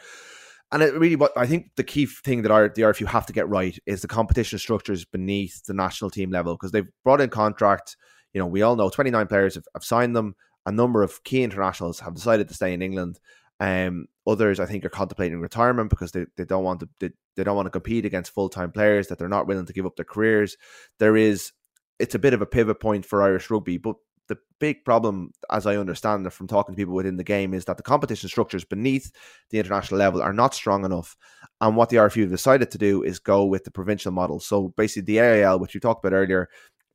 and 0.70 0.82
it 0.82 0.94
really, 0.94 1.16
what 1.16 1.32
I 1.36 1.46
think 1.46 1.70
the 1.76 1.84
key 1.84 2.06
thing 2.06 2.42
that 2.42 2.74
the 2.74 2.82
RFU 2.82 3.06
have 3.06 3.26
to 3.26 3.32
get 3.32 3.48
right 3.48 3.78
is 3.86 4.02
the 4.02 4.08
competition 4.08 4.58
structures 4.58 5.04
beneath 5.04 5.64
the 5.64 5.74
national 5.74 6.10
team 6.10 6.30
level 6.30 6.54
because 6.54 6.72
they've 6.72 6.88
brought 7.04 7.20
in 7.20 7.30
contract. 7.30 7.96
You 8.34 8.40
know, 8.40 8.46
we 8.46 8.60
all 8.60 8.76
know 8.76 8.90
29 8.90 9.26
players 9.28 9.54
have, 9.54 9.64
have 9.74 9.84
signed 9.84 10.14
them. 10.14 10.34
A 10.66 10.72
number 10.72 11.02
of 11.02 11.24
key 11.24 11.42
internationals 11.42 12.00
have 12.00 12.14
decided 12.14 12.48
to 12.48 12.54
stay 12.54 12.74
in 12.74 12.82
England. 12.82 13.18
Um, 13.60 14.06
others, 14.26 14.60
I 14.60 14.66
think, 14.66 14.84
are 14.84 14.90
contemplating 14.90 15.40
retirement 15.40 15.88
because 15.88 16.12
they, 16.12 16.26
they 16.36 16.44
don't 16.44 16.64
want 16.64 16.80
to 16.80 16.88
they, 17.00 17.10
they 17.36 17.44
don't 17.44 17.56
want 17.56 17.66
to 17.66 17.70
compete 17.70 18.04
against 18.04 18.32
full 18.32 18.50
time 18.50 18.70
players 18.70 19.08
that 19.08 19.18
they're 19.18 19.28
not 19.28 19.46
willing 19.46 19.66
to 19.66 19.72
give 19.72 19.86
up 19.86 19.96
their 19.96 20.04
careers. 20.04 20.58
There 20.98 21.16
is 21.16 21.52
it's 21.98 22.14
a 22.14 22.18
bit 22.18 22.34
of 22.34 22.42
a 22.42 22.46
pivot 22.46 22.80
point 22.80 23.06
for 23.06 23.22
Irish 23.22 23.50
rugby, 23.50 23.78
but 23.78 23.96
the 24.28 24.38
big 24.58 24.84
problem, 24.84 25.32
as 25.50 25.66
I 25.66 25.76
understand 25.76 26.26
it 26.26 26.30
from 26.30 26.46
talking 26.46 26.74
to 26.74 26.76
people 26.76 26.94
within 26.94 27.16
the 27.16 27.24
game, 27.24 27.54
is 27.54 27.64
that 27.64 27.76
the 27.76 27.82
competition 27.82 28.28
structures 28.28 28.64
beneath 28.64 29.10
the 29.50 29.58
international 29.58 29.98
level 29.98 30.22
are 30.22 30.32
not 30.32 30.54
strong 30.54 30.84
enough. 30.84 31.16
And 31.60 31.76
what 31.76 31.88
the 31.88 31.96
RFU 31.96 32.28
decided 32.28 32.70
to 32.70 32.78
do 32.78 33.02
is 33.02 33.18
go 33.18 33.44
with 33.44 33.64
the 33.64 33.70
provincial 33.70 34.12
model. 34.12 34.38
So 34.38 34.68
basically, 34.76 35.14
the 35.14 35.20
AIL, 35.20 35.58
which 35.58 35.74
we 35.74 35.80
talked 35.80 36.04
about 36.04 36.14
earlier, 36.14 36.48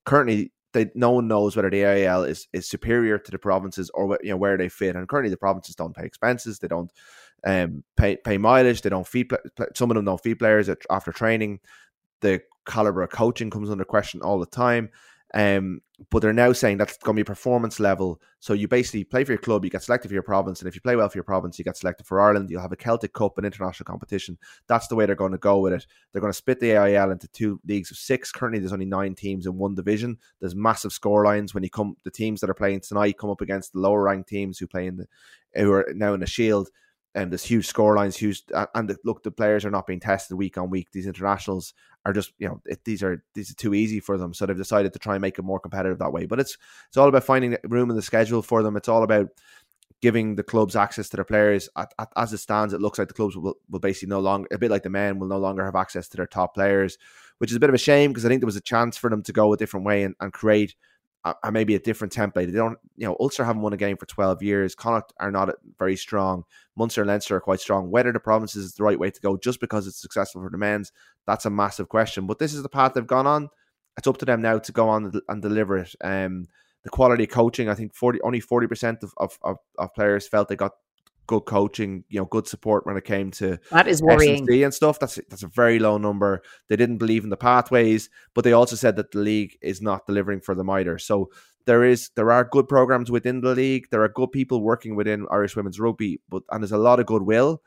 currently 0.06 0.52
they, 0.74 0.90
no 0.96 1.12
one 1.12 1.28
knows 1.28 1.56
whether 1.56 1.70
the 1.70 1.84
AIL 1.84 2.24
is, 2.24 2.48
is 2.54 2.68
superior 2.68 3.18
to 3.18 3.32
the 3.32 3.38
provinces 3.38 3.90
or 3.94 4.18
you 4.22 4.30
know 4.30 4.38
where 4.38 4.58
they 4.58 4.70
fit. 4.70 4.96
And 4.96 5.08
currently, 5.08 5.30
the 5.30 5.38
provinces 5.38 5.76
don't 5.76 5.96
pay 5.96 6.06
expenses. 6.06 6.60
They 6.60 6.68
don't 6.68 6.92
um, 7.44 7.84
pay 7.98 8.18
pay 8.18 8.38
mileage. 8.38 8.82
They 8.82 8.90
don't 8.90 9.08
feed. 9.08 9.32
Some 9.76 9.92
of 9.92 9.96
them 9.96 10.06
don't 10.06 10.22
feed 10.22 10.40
players 10.40 10.70
after 10.90 11.12
training. 11.12 11.60
The 12.22 12.42
caliber 12.66 13.02
of 13.02 13.10
coaching 13.10 13.50
comes 13.50 13.70
under 13.70 13.86
question 13.86 14.22
all 14.22 14.40
the 14.40 14.46
time. 14.46 14.90
Um, 15.34 15.82
but 16.10 16.22
they're 16.22 16.34
now 16.34 16.52
saying 16.54 16.78
that's 16.78 16.98
going 16.98 17.16
to 17.16 17.20
be 17.20 17.24
performance 17.24 17.80
level. 17.80 18.22
So 18.40 18.54
you 18.54 18.68
basically 18.68 19.04
play 19.04 19.24
for 19.24 19.32
your 19.32 19.40
club, 19.40 19.64
you 19.64 19.72
get 19.72 19.84
selected 19.84 20.10
for 20.10 20.14
your 20.14 20.24
province, 20.24 20.60
and 20.60 20.68
if 20.68 20.76
you 20.76 20.82
play 20.82 20.96
well 20.96 21.08
for 21.10 21.18
your 21.18 21.24
province, 21.24 21.58
you 21.58 21.66
get 21.66 21.78
selected 21.78 22.06
for 22.06 22.20
Ireland. 22.20 22.50
You'll 22.50 22.62
have 22.62 22.72
a 22.72 22.78
Celtic 22.78 23.14
Cup 23.14 23.38
and 23.38 23.46
international 23.46 23.86
competition. 23.86 24.38
That's 24.68 24.88
the 24.88 24.96
way 24.96 25.06
they're 25.06 25.16
going 25.16 25.32
to 25.32 25.38
go 25.38 25.60
with 25.60 25.74
it. 25.74 25.88
They're 26.12 26.22
going 26.22 26.34
to 26.34 26.38
split 26.38 26.60
the 26.60 26.74
AIL 26.74 27.12
into 27.12 27.28
two 27.30 27.60
leagues 27.66 27.90
of 27.90 27.98
six. 27.98 28.32
Currently, 28.32 28.60
there's 28.60 28.74
only 28.74 28.86
nine 28.86 29.16
teams 29.16 29.46
in 29.46 29.58
one 29.58 29.76
division. 29.76 30.18
There's 30.40 30.56
massive 30.56 30.92
score 30.92 31.26
lines 31.26 31.54
when 31.54 31.64
you 31.64 31.70
come. 31.70 31.96
The 32.04 32.12
teams 32.12 32.42
that 32.42 32.50
are 32.50 32.56
playing 32.56 32.82
tonight 32.82 33.18
come 33.18 33.30
up 33.30 33.42
against 33.42 33.74
the 33.74 33.80
lower 33.80 34.04
ranked 34.04 34.30
teams 34.30 34.60
who 34.60 34.68
play 34.68 34.88
in 34.88 34.98
the 34.98 35.08
who 35.56 35.72
are 35.72 35.92
now 35.96 36.14
in 36.14 36.20
the 36.20 36.28
Shield 36.28 36.70
and 37.16 37.32
there's 37.32 37.44
huge 37.44 37.72
scorelines, 37.72 38.16
huge, 38.16 38.44
and 38.74 38.90
the, 38.90 38.98
look, 39.04 39.24
the 39.24 39.32
players 39.32 39.66
are 39.66 39.72
not 39.72 39.86
being 39.86 40.00
tested 40.00 40.36
week 40.38 40.58
on 40.58 40.70
week. 40.70 40.92
These 40.92 41.06
internationals 41.06 41.74
are 42.06 42.14
just, 42.14 42.34
you 42.40 42.48
know, 42.48 42.62
it, 42.66 42.84
these 42.86 43.04
are 43.04 43.24
these 43.34 43.52
are 43.52 43.56
too 43.56 43.74
easy 43.74 44.00
for 44.00 44.18
them, 44.18 44.34
so 44.34 44.46
they've 44.46 44.58
decided 44.58 44.94
to 44.94 45.00
try 45.00 45.16
and 45.16 45.22
make 45.22 45.38
it 45.38 45.44
more 45.44 45.60
competitive 45.60 46.00
that 46.00 46.14
way. 46.14 46.26
But 46.26 46.40
it's 46.40 46.58
it's 46.88 46.98
all 46.98 47.08
about 47.08 47.24
finding 47.24 47.56
room 47.66 47.90
in 47.90 47.96
the 47.96 48.02
schedule 48.02 48.42
for 48.42 48.64
them. 48.64 48.76
It's 48.76 48.90
all 48.90 49.04
about 49.04 49.30
giving 50.02 50.36
the 50.36 50.44
clubs 50.44 50.76
access 50.76 51.08
to 51.08 51.16
their 51.16 51.24
players. 51.24 51.70
At, 51.78 51.94
at, 51.98 52.10
as 52.18 52.34
it 52.34 52.40
stands, 52.40 52.74
it 52.74 52.82
looks 52.82 53.00
like 53.00 53.08
the 53.08 53.14
clubs 53.14 53.38
will, 53.38 53.56
will 53.70 53.80
basically 53.80 54.10
no 54.10 54.20
longer, 54.20 54.50
a 54.52 54.58
bit 54.58 54.70
like 54.70 54.84
the 54.84 54.90
men, 54.90 55.18
will 55.18 55.30
no 55.30 55.38
longer 55.38 55.64
have 55.64 55.78
access 55.78 56.10
to 56.10 56.18
their 56.18 56.28
top 56.28 56.56
players, 56.56 56.98
which 57.38 57.52
is 57.52 57.56
a 57.56 57.60
bit 57.60 57.70
of 57.70 57.74
a 57.74 57.78
shame 57.78 58.12
because 58.12 58.26
I 58.26 58.28
think 58.28 58.42
there 58.42 58.46
was 58.46 58.58
a 58.58 58.62
chance 58.62 58.98
for 58.98 59.10
them 59.10 59.24
to 59.24 59.32
go 59.32 59.54
a 59.54 59.58
different 59.58 59.86
way 59.86 60.04
and, 60.04 60.14
and 60.20 60.34
create 60.34 60.76
a, 61.26 61.52
maybe 61.52 61.76
a 61.76 61.80
different 61.80 62.14
template. 62.14 62.48
They 62.48 62.58
don't, 62.58 62.78
you 62.98 63.08
know, 63.08 63.16
Ulster 63.20 63.46
haven't 63.46 63.62
won 63.62 63.74
a 63.74 63.78
game 63.78 63.96
for 63.96 64.06
12 64.06 64.44
years. 64.44 64.76
Connacht 64.76 65.14
are 65.20 65.32
not 65.32 65.50
uh, 65.50 65.54
very 65.80 65.96
strong. 65.96 66.44
Munster 66.76 67.02
and 67.02 67.08
Leinster 67.08 67.38
are 67.38 67.42
quite 67.42 67.62
strong. 67.62 67.90
Whether 67.90 68.12
the 68.12 68.20
provinces 68.20 68.66
is 68.66 68.74
the 68.74 68.84
right 68.84 69.00
way 69.00 69.10
to 69.10 69.22
go 69.22 69.38
just 69.38 69.60
because 69.62 69.88
it's 69.88 70.02
successful 70.02 70.42
for 70.42 70.50
the 70.50 70.58
men's, 70.58 70.92
that's 71.26 71.46
a 71.46 71.50
massive 71.50 71.88
question. 71.88 72.28
But 72.28 72.40
this 72.40 72.54
is 72.54 72.62
the 72.62 72.70
path 72.70 72.94
they've 72.94 73.08
gone 73.08 73.28
on. 73.28 73.50
It's 73.98 74.08
up 74.08 74.18
to 74.18 74.26
them 74.26 74.42
now 74.42 74.60
to 74.60 74.72
go 74.72 74.90
on 74.90 75.14
and 75.30 75.42
deliver 75.42 75.78
it. 75.78 75.96
Um, 76.04 76.48
the 76.84 76.90
quality 76.90 77.24
of 77.24 77.30
coaching, 77.30 77.70
I 77.70 77.76
think 77.76 77.94
40, 77.94 78.20
only 78.22 78.42
40% 78.42 79.04
of, 79.04 79.14
of, 79.18 79.40
of, 79.44 79.58
of 79.78 79.94
players 79.94 80.28
felt 80.28 80.50
they 80.50 80.58
got 80.58 80.74
good 81.28 81.42
coaching, 81.42 82.04
you 82.10 82.20
know, 82.20 82.26
good 82.26 82.48
support 82.48 82.86
when 82.86 82.98
it 82.98 83.04
came 83.04 83.32
to 83.32 83.60
that 83.72 83.88
is 83.88 84.02
worrying 84.02 84.44
S&C 84.44 84.64
and 84.64 84.74
stuff. 84.74 85.00
That's 85.00 85.16
that's 85.30 85.44
a 85.44 85.48
very 85.48 85.80
low 85.80 85.98
number. 85.98 86.44
They 86.70 86.76
didn't 86.76 86.98
believe 86.98 87.24
in 87.24 87.30
the 87.30 87.38
pathways, 87.38 88.10
but 88.34 88.44
they 88.44 88.54
also 88.54 88.76
said 88.76 88.96
that 88.98 89.12
the 89.12 89.20
league 89.20 89.58
is 89.62 89.82
not 89.82 90.06
delivering 90.06 90.42
for 90.42 90.56
them 90.56 90.70
either. 90.70 90.98
So 90.98 91.30
there 91.66 91.84
is 91.84 92.10
there 92.16 92.32
are 92.32 92.44
good 92.44 92.68
programs 92.68 93.10
within 93.10 93.42
the 93.42 93.56
league. 93.56 93.88
There 93.92 94.04
are 94.04 94.10
good 94.10 94.32
people 94.32 94.62
working 94.62 94.96
within 94.96 95.28
Irish 95.32 95.56
women's 95.56 95.80
rugby, 95.80 96.20
but 96.30 96.44
and 96.52 96.62
there's 96.62 96.72
a 96.72 96.78
lot 96.78 97.00
of 97.00 97.06
goodwill 97.06 97.62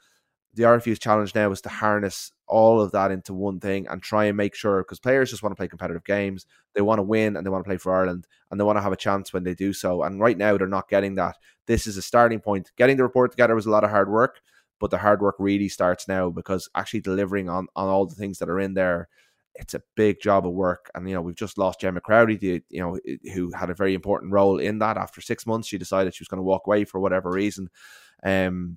the 0.56 0.62
RFU's 0.62 0.98
challenge 0.98 1.34
now 1.34 1.50
is 1.52 1.60
to 1.60 1.68
harness 1.68 2.32
all 2.48 2.80
of 2.80 2.90
that 2.92 3.10
into 3.10 3.34
one 3.34 3.60
thing 3.60 3.86
and 3.88 4.02
try 4.02 4.24
and 4.24 4.36
make 4.36 4.54
sure 4.54 4.82
because 4.82 4.98
players 4.98 5.30
just 5.30 5.42
want 5.42 5.50
to 5.50 5.56
play 5.56 5.68
competitive 5.68 6.04
games. 6.04 6.46
They 6.74 6.80
want 6.80 6.98
to 6.98 7.02
win 7.02 7.36
and 7.36 7.44
they 7.44 7.50
want 7.50 7.62
to 7.62 7.68
play 7.68 7.76
for 7.76 7.94
Ireland 7.94 8.26
and 8.50 8.58
they 8.58 8.64
want 8.64 8.78
to 8.78 8.82
have 8.82 8.92
a 8.92 8.96
chance 8.96 9.32
when 9.32 9.44
they 9.44 9.54
do 9.54 9.74
so. 9.74 10.02
And 10.02 10.18
right 10.18 10.36
now 10.36 10.56
they're 10.56 10.66
not 10.66 10.88
getting 10.88 11.14
that. 11.16 11.36
This 11.66 11.86
is 11.86 11.98
a 11.98 12.02
starting 12.02 12.40
point. 12.40 12.72
Getting 12.76 12.96
the 12.96 13.02
report 13.02 13.32
together 13.32 13.54
was 13.54 13.66
a 13.66 13.70
lot 13.70 13.84
of 13.84 13.90
hard 13.90 14.10
work, 14.10 14.40
but 14.80 14.90
the 14.90 14.98
hard 14.98 15.20
work 15.20 15.36
really 15.38 15.68
starts 15.68 16.08
now 16.08 16.30
because 16.30 16.70
actually 16.74 17.00
delivering 17.00 17.50
on, 17.50 17.66
on 17.76 17.88
all 17.88 18.06
the 18.06 18.14
things 18.14 18.38
that 18.38 18.48
are 18.48 18.60
in 18.60 18.74
there. 18.74 19.08
It's 19.58 19.74
a 19.74 19.82
big 19.94 20.20
job 20.20 20.46
of 20.46 20.52
work, 20.52 20.90
and 20.94 21.08
you 21.08 21.14
know 21.14 21.22
we've 21.22 21.34
just 21.34 21.56
lost 21.56 21.80
Gemma 21.80 22.02
Crowley, 22.02 22.38
you 22.68 22.78
know, 22.78 22.98
who 23.32 23.50
had 23.52 23.70
a 23.70 23.74
very 23.74 23.94
important 23.94 24.30
role 24.30 24.58
in 24.58 24.80
that. 24.80 24.98
After 24.98 25.22
six 25.22 25.46
months, 25.46 25.66
she 25.66 25.78
decided 25.78 26.14
she 26.14 26.20
was 26.20 26.28
going 26.28 26.40
to 26.40 26.42
walk 26.42 26.66
away 26.66 26.84
for 26.84 27.00
whatever 27.00 27.30
reason. 27.30 27.70
Um, 28.22 28.76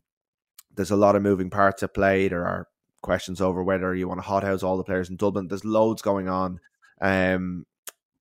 there's 0.80 0.92
a 0.92 0.96
lot 0.96 1.18
of 1.18 1.22
moving 1.22 1.50
parts 1.50 1.84
at 1.84 1.94
play. 1.94 2.30
There 2.30 2.46
are 2.46 2.66
questions 3.02 3.42
over 3.42 3.62
whether 3.62 3.94
you 3.94 4.08
want 4.08 4.20
to 4.20 4.26
hothouse 4.26 4.64
all 4.64 4.78
the 4.78 4.84
players 4.86 5.10
in 5.10 5.18
Dublin. 5.18 5.50
There's 5.50 5.66
loads 5.66 6.02
going 6.02 6.30
on, 6.30 6.62
um, 7.02 7.66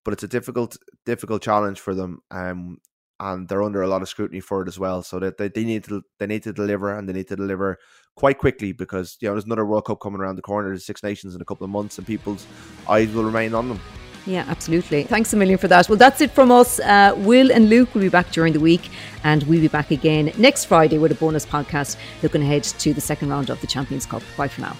but 0.04 0.15
it's 0.15 0.24
a 0.24 0.28
difficult, 0.28 0.76
difficult 1.06 1.43
challenge 1.43 1.80
for 1.80 1.93
them, 1.93 2.20
um, 2.32 2.80
and 3.20 3.48
they're 3.48 3.62
under 3.62 3.84
a 3.84 3.88
lot 3.88 4.02
of 4.02 4.10
scrutiny 4.10 4.39
for 4.39 4.63
it 4.63 4.67
as 4.67 4.80
well. 4.80 5.04
So 5.04 5.20
that 5.20 5.38
they, 5.38 5.50
they 5.50 5.65
need 5.65 5.84
to 5.84 6.02
they 6.17 6.26
need 6.26 6.41
to 6.43 6.52
deliver, 6.52 6.98
and 6.98 7.08
they 7.08 7.13
need 7.13 7.28
to 7.28 7.36
deliver 7.36 7.78
quite 8.15 8.39
quickly 8.39 8.72
because 8.72 9.17
you 9.22 9.28
know 9.28 9.36
there's 9.36 9.46
another 9.46 9.63
World 9.63 9.86
Cup 9.86 10.00
coming 10.00 10.20
around 10.20 10.38
the 10.38 10.41
corner. 10.41 10.70
There's 10.70 10.84
Six 10.84 11.04
Nations 11.04 11.36
in 11.36 11.41
a 11.41 11.46
couple 11.46 11.63
of 11.63 11.70
months, 11.70 12.00
and 12.00 12.08
people's 12.08 12.48
eyes 12.89 13.13
will 13.13 13.24
remain 13.24 13.54
on 13.54 13.70
them. 13.70 13.80
Yeah, 14.28 14.44
absolutely. 14.50 15.04
Thanks 15.04 15.32
a 15.32 15.38
million 15.38 15.58
for 15.58 15.70
that. 15.70 15.88
Well, 15.88 15.98
that's 15.98 16.20
it 16.20 16.32
from 16.32 16.52
us. 16.52 16.82
Uh, 16.82 17.13
Will 17.16 17.50
and 17.50 17.70
Luke 17.70 17.94
will 17.94 18.02
be 18.02 18.10
back 18.10 18.30
during 18.32 18.52
the 18.52 18.60
week, 18.60 18.90
and 19.24 19.42
we'll 19.44 19.62
be 19.62 19.70
back 19.70 19.90
again 19.90 20.34
next 20.38 20.66
Friday 20.66 20.98
with 20.98 21.13
a 21.13 21.16
bonus 21.16 21.46
podcast 21.46 21.96
looking 22.22 22.42
ahead 22.42 22.63
to 22.66 22.94
the 22.94 23.00
second 23.00 23.30
round 23.30 23.50
of 23.50 23.62
the 23.62 23.68
Champions 23.68 24.06
Cup. 24.06 24.22
Bye 24.36 24.50
for 24.50 24.60
now. 24.60 24.76